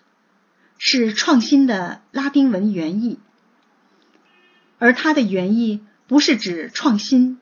[0.79, 3.19] 是创新的拉丁文原意。
[4.79, 7.39] 而它的原意不是指创新，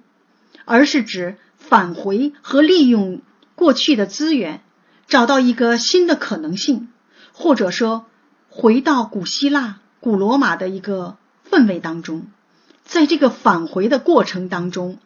[0.65, 3.23] 而是指返回和利用
[3.55, 4.63] 过去的资源，
[5.07, 6.89] 找到一个新的可能性，
[7.33, 8.07] 或者说
[8.49, 11.17] 回到古希腊、古罗马的一个。
[11.51, 12.29] 氛围当中，
[12.85, 14.99] 在这个返回的过程当中，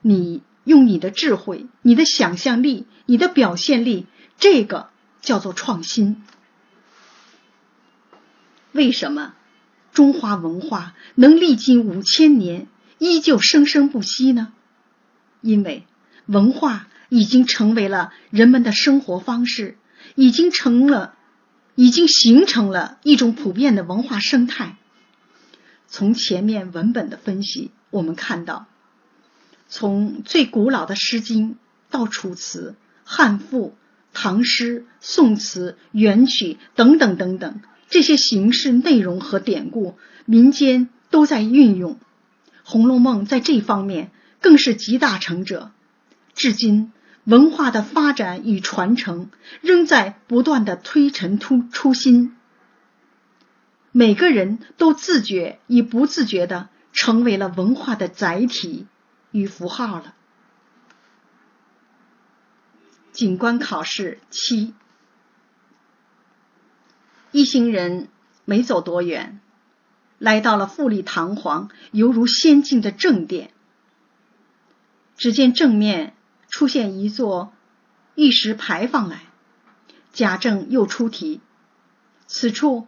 [0.00, 4.88] 你用你的智慧、你的想象力、你的表现力，这个
[5.20, 6.24] 叫做创新。
[8.72, 9.34] 为什么
[9.92, 12.66] 中华文化能历经五千年
[12.98, 14.52] 依旧生生不息呢？
[15.40, 15.86] 因为
[16.26, 19.78] 文化已经成为了人们的生活方式，
[20.16, 21.14] 已经成了，
[21.80, 24.76] 已经形成了一种普遍的文化生态。
[25.88, 28.66] 从前面文本的分析，我们看到，
[29.66, 31.52] 从最古老的《诗经》
[31.88, 33.74] 到《楚辞》、汉赋、
[34.12, 41.94] 唐诗、宋词、元曲等等等等这些形式、内容和典故，民间都在运用。
[42.62, 44.10] 《红楼梦》在这方面
[44.42, 45.70] 更是集大成者。
[46.34, 46.92] 至今，
[47.30, 52.36] 文化的发展与传承仍在不断的推陈出出新。
[53.92, 58.88] 每个人都自觉与不自觉的成为了文化的载体
[59.30, 60.14] 与符号了。
[63.12, 64.74] 警官考试七，
[67.30, 68.08] 一行人
[68.44, 69.40] 没走多远，
[70.18, 73.52] 来到了富丽堂皇、犹如仙境的正殿。
[75.16, 76.14] 只见正面
[76.50, 77.52] 出现一座
[78.16, 79.22] 玉石牌坊来，
[80.12, 81.40] 贾政又出题
[82.26, 82.86] ：“此处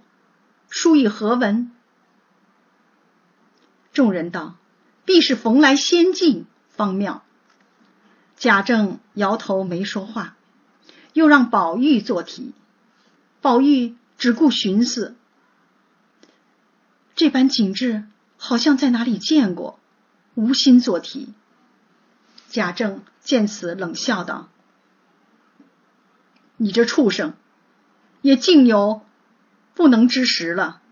[0.69, 1.71] 书以何文？”
[3.95, 4.57] 众人道
[5.07, 7.23] ：“必是逢来仙境方妙。”
[8.37, 10.37] 贾政摇头没说话，
[11.13, 12.53] 又让宝玉做题。
[13.41, 15.15] 宝玉只顾寻思，
[17.15, 18.05] 这般景致
[18.37, 19.79] 好像在哪里见过，
[20.35, 21.33] 无心做题。
[22.53, 24.51] 贾政见此，冷笑道
[26.59, 27.33] ：“你这畜生，
[28.21, 29.01] 也竟有
[29.73, 30.83] 不能之时了。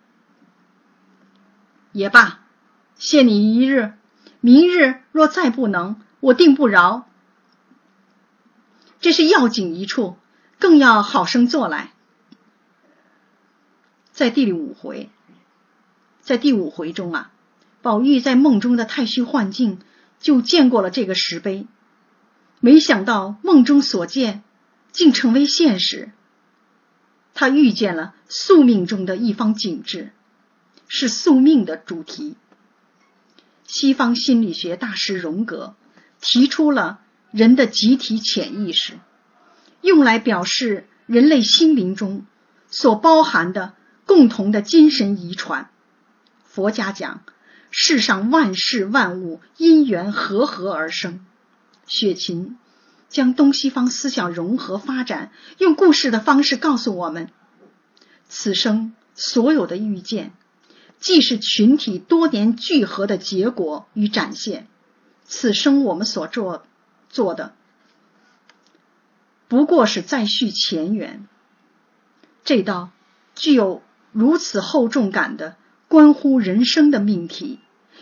[1.93, 2.41] 也罢，
[2.97, 3.93] 限你一日，
[4.41, 7.07] 明日若再不能，我定不饶。”
[9.01, 10.17] 这是要紧一处，
[10.59, 11.93] 更要好生做来。
[14.13, 15.11] 在第五回，
[16.23, 17.31] 在第五回中啊，
[17.83, 19.79] 宝玉在梦中的太虚幻境
[20.21, 21.67] 就见过了这个石碑，
[22.61, 24.45] 没想到梦中所见
[24.93, 26.13] 竟成为现实。
[27.35, 30.13] 他遇见了宿命中的一方景致，
[30.87, 32.37] 是宿命的主题。
[33.67, 35.75] 西方心理学大师荣格
[36.21, 37.01] 提出了。
[37.33, 38.95] 人的集体潜意识，
[39.83, 42.27] 用来表示人类心灵中
[42.73, 45.71] 所包含的共同的精神遗传。
[46.43, 47.23] 佛家讲，
[47.71, 51.25] 世上万事万物因缘和合而生。
[51.87, 52.59] 雪琴
[53.09, 57.31] 将东西方思想融合发展，用故事的方式告诉我们：
[58.29, 60.33] 此生所有的遇见，
[60.99, 64.67] 既是群体多年聚合的结果与展现。
[65.25, 66.65] 此生我们所做。
[67.13, 67.55] 做的
[69.49, 71.27] 不过是再续前缘，
[72.45, 72.91] 这道
[73.35, 75.57] 具有如此厚重感的
[75.91, 77.59] 关乎人生的命题，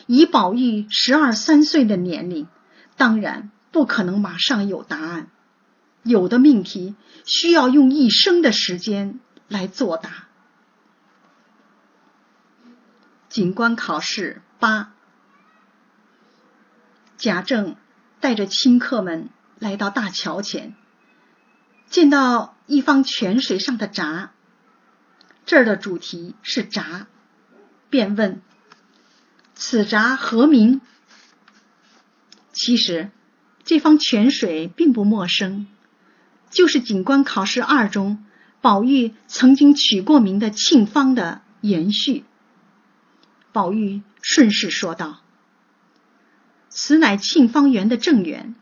[0.07, 2.47] 以宝玉十二三岁的年龄，
[2.99, 5.31] 当然不可能马上有答案。
[6.03, 9.19] 有的命题需要用一生的时间
[9.49, 10.29] 来作答。
[13.31, 14.93] 警官考试八，
[17.17, 17.75] 贾政。
[18.21, 19.29] 带着亲客们
[19.61, 20.75] 来到大桥前，
[21.89, 24.33] 见到一方泉水上的闸，
[25.47, 27.07] 这儿的主题是闸，
[27.91, 28.41] 便问
[29.55, 30.81] ：“此闸何名？”
[32.53, 33.11] 其实
[33.65, 35.67] 这方泉水并不陌生，
[36.51, 38.25] 就是警官考试二中
[38.61, 42.25] 宝玉曾经取过名的沁芳的延续。
[43.53, 45.21] 宝玉顺势说道。
[46.71, 48.55] 此乃沁芳园的正源，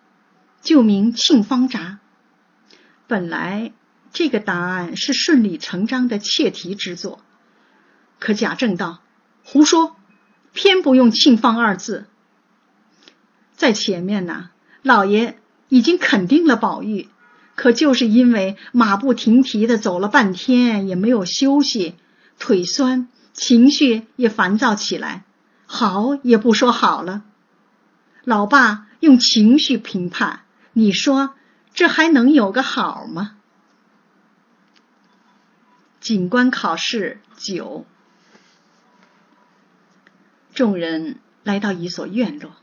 [0.63, 1.99] 旧名沁芳闸。
[3.07, 3.73] 本来
[4.13, 7.21] 这个答案是顺理成章的切题之作，
[8.19, 9.03] 可贾政道
[9.49, 9.95] ：“胡说，
[10.53, 12.07] 偏不用庆芳二字。”
[13.55, 14.51] 在前面呢，
[14.83, 15.39] 老爷
[15.69, 17.09] 已经肯定了宝玉，
[17.55, 21.95] 可就是因为马不停蹄的走了半天，也没有休息，
[22.41, 25.23] 腿酸，情绪也烦躁起来，
[25.65, 27.23] 好也不说好了。
[28.25, 30.41] 老爸用情绪评判，
[30.73, 31.35] 你说
[31.73, 33.37] 这还能有个好吗？
[36.01, 37.87] 警官考试九，
[40.57, 42.57] 众人来到一所院落，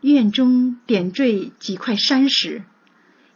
[0.00, 2.62] 院中点缀几块山石，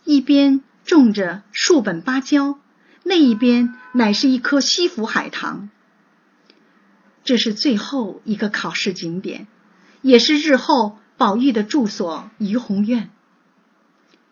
[0.04, 2.58] 一边种着数本芭蕉，
[3.02, 5.68] 那一边乃是一棵西府海棠。
[7.24, 9.46] 这是最后一个考试景点，
[10.00, 10.98] 也是日后。
[11.16, 13.08] 宝玉的住所怡红院，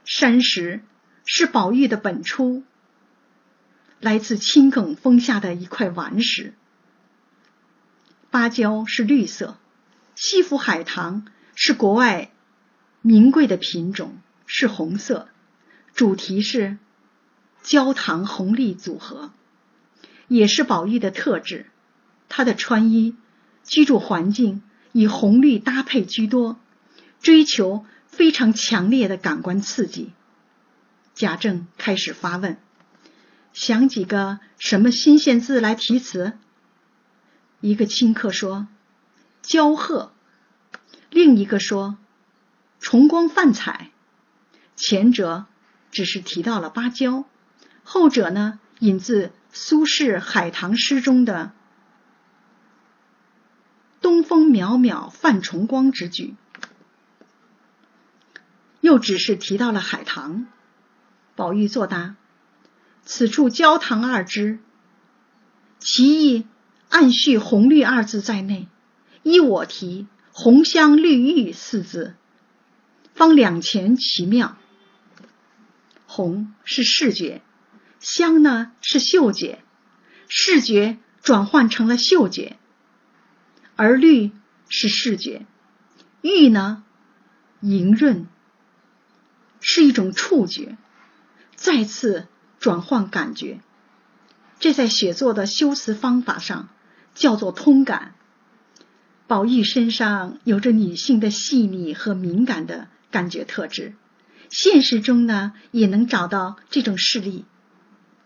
[0.04, 0.82] 山石
[1.24, 2.64] 是宝玉的本初，
[4.00, 6.54] 来自青埂峰下的一块顽石。
[8.32, 9.58] 芭蕉是绿色，
[10.14, 12.32] 西府海棠是国外
[13.02, 14.16] 名贵的品种，
[14.46, 15.28] 是红色。
[15.94, 16.78] 主题是
[17.62, 19.32] 焦糖红绿组合，
[20.28, 21.66] 也是宝玉的特质。
[22.30, 23.14] 他的穿衣、
[23.64, 24.62] 居住环境
[24.92, 26.58] 以红绿搭配居多。
[27.20, 30.10] 追求非常强烈的感官刺激，
[31.14, 32.56] 贾政开始发问
[33.52, 36.32] ：“想几个什么新鲜字来题词？”
[37.62, 38.66] 一个清客说
[39.40, 40.12] ：“焦褐。”
[41.08, 41.96] 另一个说
[42.80, 43.90] ：“重光泛彩。”
[44.76, 45.46] 前者
[45.92, 47.24] 只是提到了芭蕉，
[47.84, 51.52] 后者呢引自苏轼《海棠》诗中的
[54.02, 56.34] “东风渺渺泛重光”之句。
[58.80, 60.48] 又只是提到了海棠，
[61.36, 62.16] 宝玉作答
[63.04, 64.58] ：“此处焦糖二枝，
[65.78, 66.46] 其意
[66.92, 68.68] 按序“红绿”二字在内，
[69.22, 72.16] 依我题“红香绿玉”四字，
[73.14, 74.58] 方两全其妙。
[76.04, 77.40] 红是视觉，
[77.98, 79.60] 香呢是嗅觉，
[80.28, 82.58] 视觉转换成了嗅觉，
[83.74, 84.30] 而绿
[84.68, 85.46] 是视觉，
[86.20, 86.84] 玉呢
[87.62, 88.26] 莹润，
[89.62, 90.76] 是一种触觉，
[91.56, 92.28] 再次
[92.60, 93.60] 转换感觉。
[94.60, 96.68] 这在写作的修辞方法上
[97.14, 98.14] 叫做通感。
[99.26, 103.94] 宝玉身上有着女性的细腻和敏感的感觉特质，
[104.50, 107.44] 现实中呢也能找到这种事例。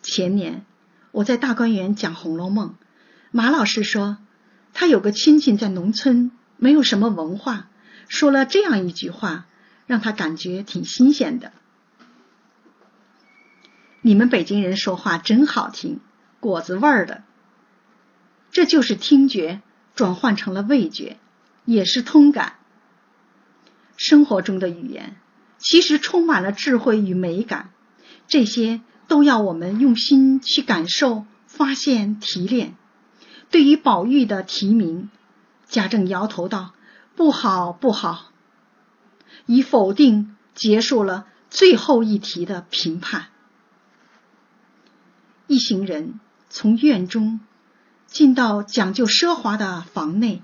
[0.03, 0.65] 前年
[1.13, 2.71] 我在大观园讲《红楼梦》，
[3.31, 4.19] 马老师说
[4.73, 7.69] 他有个亲戚在农村，没有什么文化，
[8.09, 9.47] 说了这样一句话，
[9.87, 11.53] 让他感觉挺新鲜的。
[14.01, 16.01] 你们北京人说话真好听。
[16.39, 17.25] 果子味儿的，
[18.57, 19.61] 这就是听觉
[19.95, 21.19] 转换成了味觉，
[21.67, 22.55] 也是通感。
[23.99, 25.17] 生活中的语言
[25.59, 27.69] 其实充满了智慧与美感，
[28.27, 32.75] 这些都要我们用心去感受、发现、提炼。
[33.51, 35.11] 对于宝玉的提名，
[35.69, 36.73] 贾政摇头道
[37.15, 38.33] ：“不好，不好。”
[39.45, 43.27] 以否定结束了最后一题的评判。
[45.47, 46.19] 一行人。
[46.49, 47.41] 从院中
[48.07, 50.43] 进到讲究奢华的房内，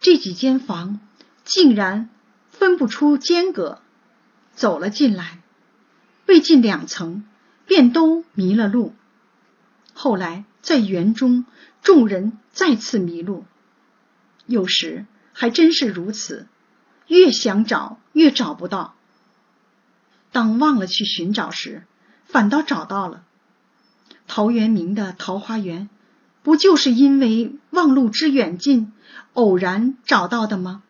[0.00, 1.00] 这几间房
[1.44, 2.10] 竟然
[2.50, 3.80] 分不出间隔。
[4.54, 5.40] 走了进来，
[6.26, 7.24] 未进两层，
[7.66, 8.94] 便都迷了路。
[9.94, 11.44] 后来在园中，
[11.82, 13.44] 众人再次迷路。
[14.46, 16.46] 有时还真是如此，
[17.08, 18.94] 越想找越找不到。
[20.30, 21.84] 当忘了去寻找时，
[22.26, 23.24] 反倒找到了。
[24.28, 25.88] 陶渊明的桃花源，
[26.44, 28.92] 不就是因为望路之远近，
[29.32, 30.82] 偶然找到的吗？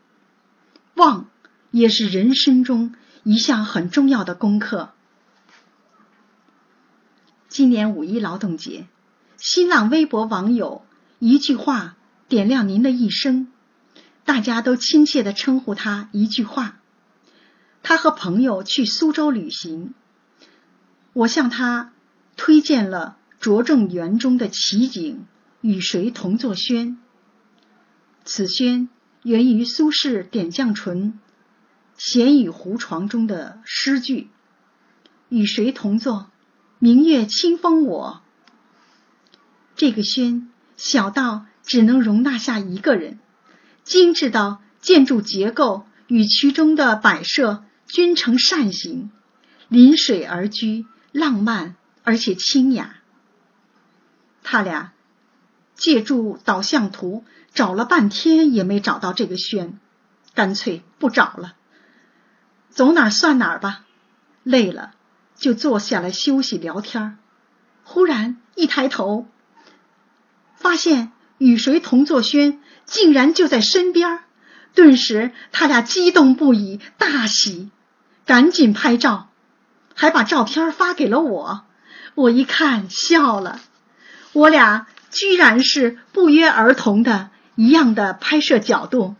[0.94, 1.28] 望
[1.70, 2.92] 也是人生中
[3.22, 4.90] 一项很重要的功课。
[7.48, 8.88] 今年五一劳动节，
[9.38, 10.84] 新浪微博网友
[11.20, 11.96] 一句话
[12.26, 13.46] 点亮您的一生，
[14.24, 16.80] 大家都亲切的称呼他一句话。
[17.84, 19.94] 他和朋友去苏州旅行，
[21.12, 21.92] 我向他
[22.36, 23.18] 推荐了。
[23.40, 25.26] 拙政园中的奇景
[25.64, 26.98] “与谁同坐轩”，
[28.26, 28.90] 此轩
[29.22, 31.12] 源于苏轼《点绛唇·
[31.96, 34.28] 闲雨胡床》中的诗句
[35.30, 36.30] ：“与谁同坐？
[36.78, 38.20] 明月清风我。”
[39.74, 43.18] 这个轩小到只能容纳下一个人，
[43.84, 49.10] 精致到建筑结构与其中的摆设均成扇形，
[49.68, 52.96] 临水而居，浪漫而且清雅。
[54.42, 54.92] 他俩
[55.85, 59.78] 借助导向图找了半天也没找到这个轩，
[60.35, 61.57] 干脆不找了，
[62.70, 63.82] 走哪儿算哪儿吧。
[64.45, 64.93] 累了
[65.37, 67.18] 就坐下来休息聊天
[67.82, 69.26] 忽然一抬头，
[70.57, 74.20] 发现与谁同坐轩竟然就在身边
[74.72, 77.70] 顿时他俩激动不已，大喜，
[78.24, 79.28] 赶紧拍照，
[79.95, 81.66] 还把照片发给了我。
[82.14, 83.61] 我一看笑了。
[84.32, 89.14] 我俩居然是不约而同的一样的拍摄角度，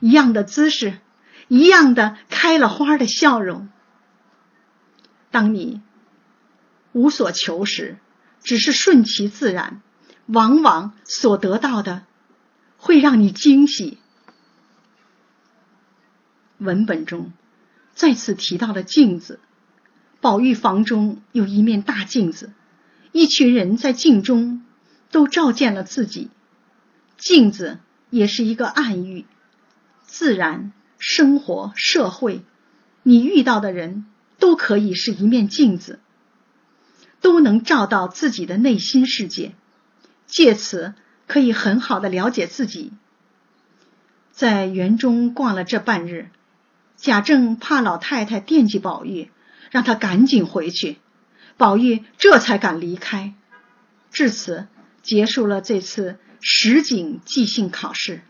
[0.00, 0.98] 一样的姿势，
[1.48, 3.68] 一样的开了花的笑容。
[5.30, 5.82] 当你
[6.92, 7.98] 无所求时，
[8.42, 9.80] 只是顺其自然，
[10.26, 12.04] 往往所得到的
[12.76, 13.98] 会让你惊喜。
[16.58, 17.32] 文本中
[17.94, 19.40] 再次提到了镜子，
[20.20, 22.52] 宝玉房中有一面大镜子。
[23.10, 24.61] 一群人在镜中
[25.12, 26.30] 都照见了自己，
[27.16, 27.78] 镜子
[28.10, 29.26] 也是一个暗喻。
[30.02, 32.42] 自然、生活、社会，
[33.04, 34.06] 你遇到的人
[34.40, 36.00] 都可以是一面镜子，
[37.20, 39.54] 都能照到自己的内心世界，
[40.26, 40.94] 借此
[41.26, 42.92] 可以很好的了解自己。
[44.32, 46.30] 在园中逛了这半日，
[46.96, 49.30] 贾政怕老太太惦记宝玉，
[49.70, 50.98] 让他赶紧回去。
[51.58, 53.34] 宝玉这才敢离开，
[54.10, 54.66] 至此
[55.02, 58.22] 结束了这次实景即兴考试。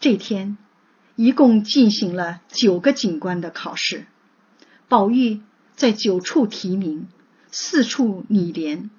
[0.00, 0.56] 这天
[1.14, 4.06] 一共进行了九个景观的考试，
[4.88, 5.40] 宝玉
[5.76, 7.08] 在九处提名，
[7.50, 8.90] 四处拟联，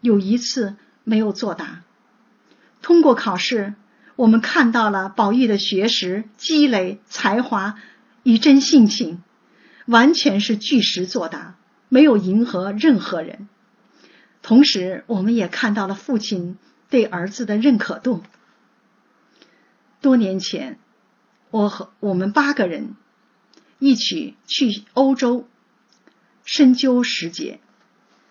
[0.00, 1.82] 有一次没有作答。
[2.82, 3.74] 通过考试，
[4.16, 7.76] 我们看到了宝玉的学识、积累、才华
[8.24, 9.22] 与真性情，
[9.86, 11.56] 完全是据实作答。
[11.88, 13.48] 没有迎合任何人，
[14.48, 16.56] 同时我们也看到了父亲
[16.88, 18.22] 对儿子的认可度。
[20.00, 20.78] 多年前，
[21.50, 22.96] 我和我们八个人
[23.78, 25.46] 一起去欧洲
[26.46, 27.60] 深究时节，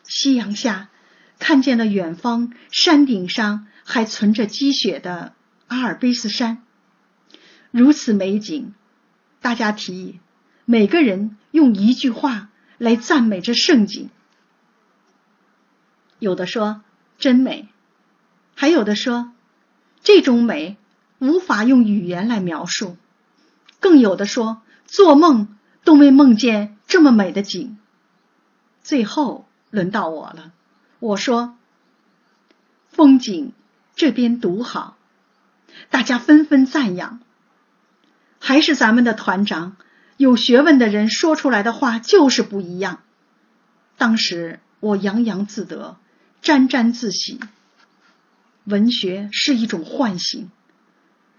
[0.06, 0.90] 夕阳下
[1.38, 5.34] 看见了远方山顶上还存着积雪的
[5.68, 6.64] 阿尔卑斯山，
[7.70, 8.74] 如此美景，
[9.40, 10.20] 大家提议
[10.66, 12.50] 每个人用一句话
[12.80, 14.10] 来赞美这盛景。
[16.20, 16.82] 有的说
[17.18, 17.68] 真美，
[18.56, 19.32] 还有的说
[20.02, 20.78] 这种美。
[21.20, 22.96] 无法用语言来描述，
[23.80, 27.80] 更有的说做梦都没梦见这么美的景。
[28.84, 30.52] 最后轮到我了，
[31.00, 31.56] 我说
[32.90, 33.52] 风景
[33.96, 34.96] 这边独好，
[35.90, 37.20] 大家纷纷赞扬。
[38.38, 39.76] 还是咱们的团长
[40.18, 43.00] 有学问的人说出来的话就是不一样。
[43.98, 45.98] 当时我洋洋自得，
[46.48, 47.42] 沾沾自喜。
[48.64, 50.50] 文学是一种唤醒。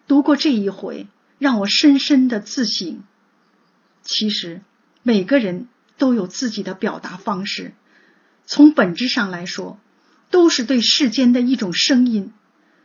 [0.07, 1.07] 读过这一回，
[1.39, 3.03] 让我深深的自省。
[4.03, 4.61] 其实
[5.03, 7.73] 每个人都有自己的表达方式，
[8.45, 9.79] 从本质上来说，
[10.29, 12.35] 都是对世间的一种声音。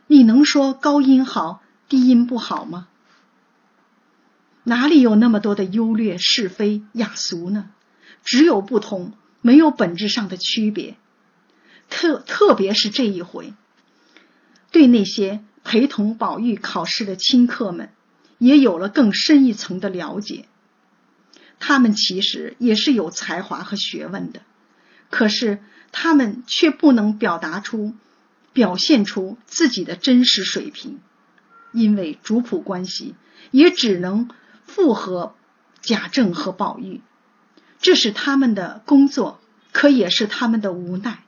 [0.06, 2.88] 你能说高音好，低音不好吗？
[4.62, 7.68] 哪里有那么多的优劣是非雅俗呢？
[8.24, 9.12] 只有不同，
[9.42, 10.96] 没有本质上的区别。
[11.88, 13.54] 特特别是这一回，
[14.70, 15.44] 对那些。
[15.66, 17.88] 陪同宝玉考试的亲客们
[18.36, 20.44] 也有了更深一层的了解。
[21.58, 24.42] 他们其实也是有才华和学问的，
[25.08, 25.60] 可是
[25.90, 27.94] 他们却不能表达出、
[28.52, 31.00] 表现出自己的真实水平，
[31.72, 33.14] 因为主仆关系
[33.50, 34.28] 也只能
[34.66, 35.34] 附和
[35.80, 37.00] 贾政和宝玉。
[37.80, 39.40] 这是他们的工作，
[39.72, 41.23] 可也是他们的无奈。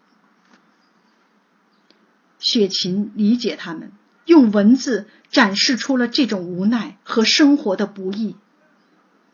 [2.47, 3.91] 雪琴理解他们。
[4.25, 8.37] 用文字展示出了这种无奈和生活的不易。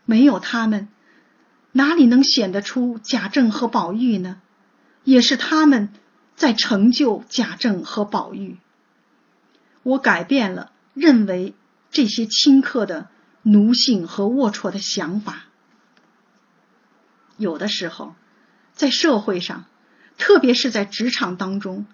[0.06, 0.88] 没有他们，
[1.72, 4.40] 哪里能显得出贾政和宝玉呢？
[5.04, 5.90] 也是他们
[6.36, 8.56] 在成就贾政和宝玉。
[9.82, 11.54] 我改变了认为
[11.90, 13.08] 这些亲客的
[13.42, 15.44] 奴性和龌龊的想法。
[17.36, 18.14] 有的时候，
[18.74, 19.64] 在社会上，
[20.18, 21.86] 特别是在职场当中，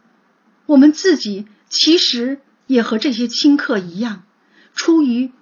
[0.69, 2.41] 我们自己其实。
[2.69, 4.25] 也和这些亲客一样，
[4.75, 5.33] 出于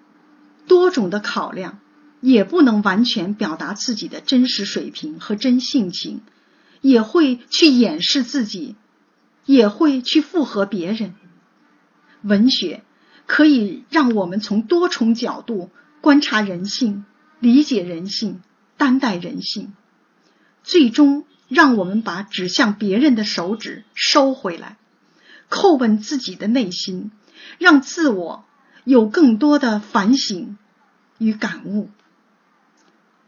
[0.68, 1.80] 多种的考量，
[2.20, 6.20] 也不能完全表达自己的真实水平和真性情，
[6.82, 8.76] 也会去掩饰自己，
[9.44, 11.16] 也会去附和别人。
[12.22, 12.84] 文学
[13.26, 17.04] 可以让我们从多重角度观察人性、
[17.40, 18.40] 理解人性、
[18.76, 19.72] 担待人性，
[20.62, 24.76] 最终让我们把指向别人的手指收回来。
[25.50, 27.10] 叩问自己的内心，
[27.58, 28.44] 让自我
[28.84, 30.58] 有更多的反省
[31.18, 31.90] 与感悟。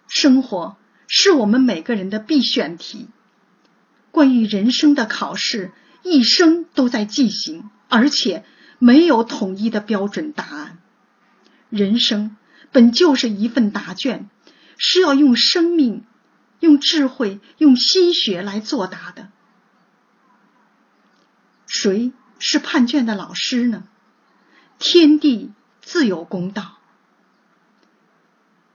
[0.08, 3.08] 生活是我们每个人的必选题。
[4.10, 5.70] 关于人生的考试，
[6.02, 8.44] 一生都在进行，而且
[8.78, 10.78] 没有统一的标准答案。
[11.70, 12.36] 人生
[12.72, 14.28] 本就是一份答卷，
[14.78, 16.04] 是要用生命、
[16.60, 19.28] 用智慧、用心血来作答的。
[21.80, 23.84] 谁是判卷的老师呢？
[24.80, 26.78] 天地自有公道。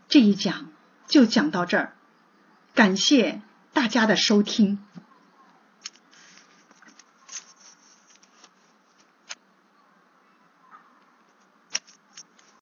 [0.08, 0.70] 这一讲
[1.06, 1.96] 就讲到这儿，
[2.74, 3.42] 感谢
[3.74, 4.80] 大家的收听。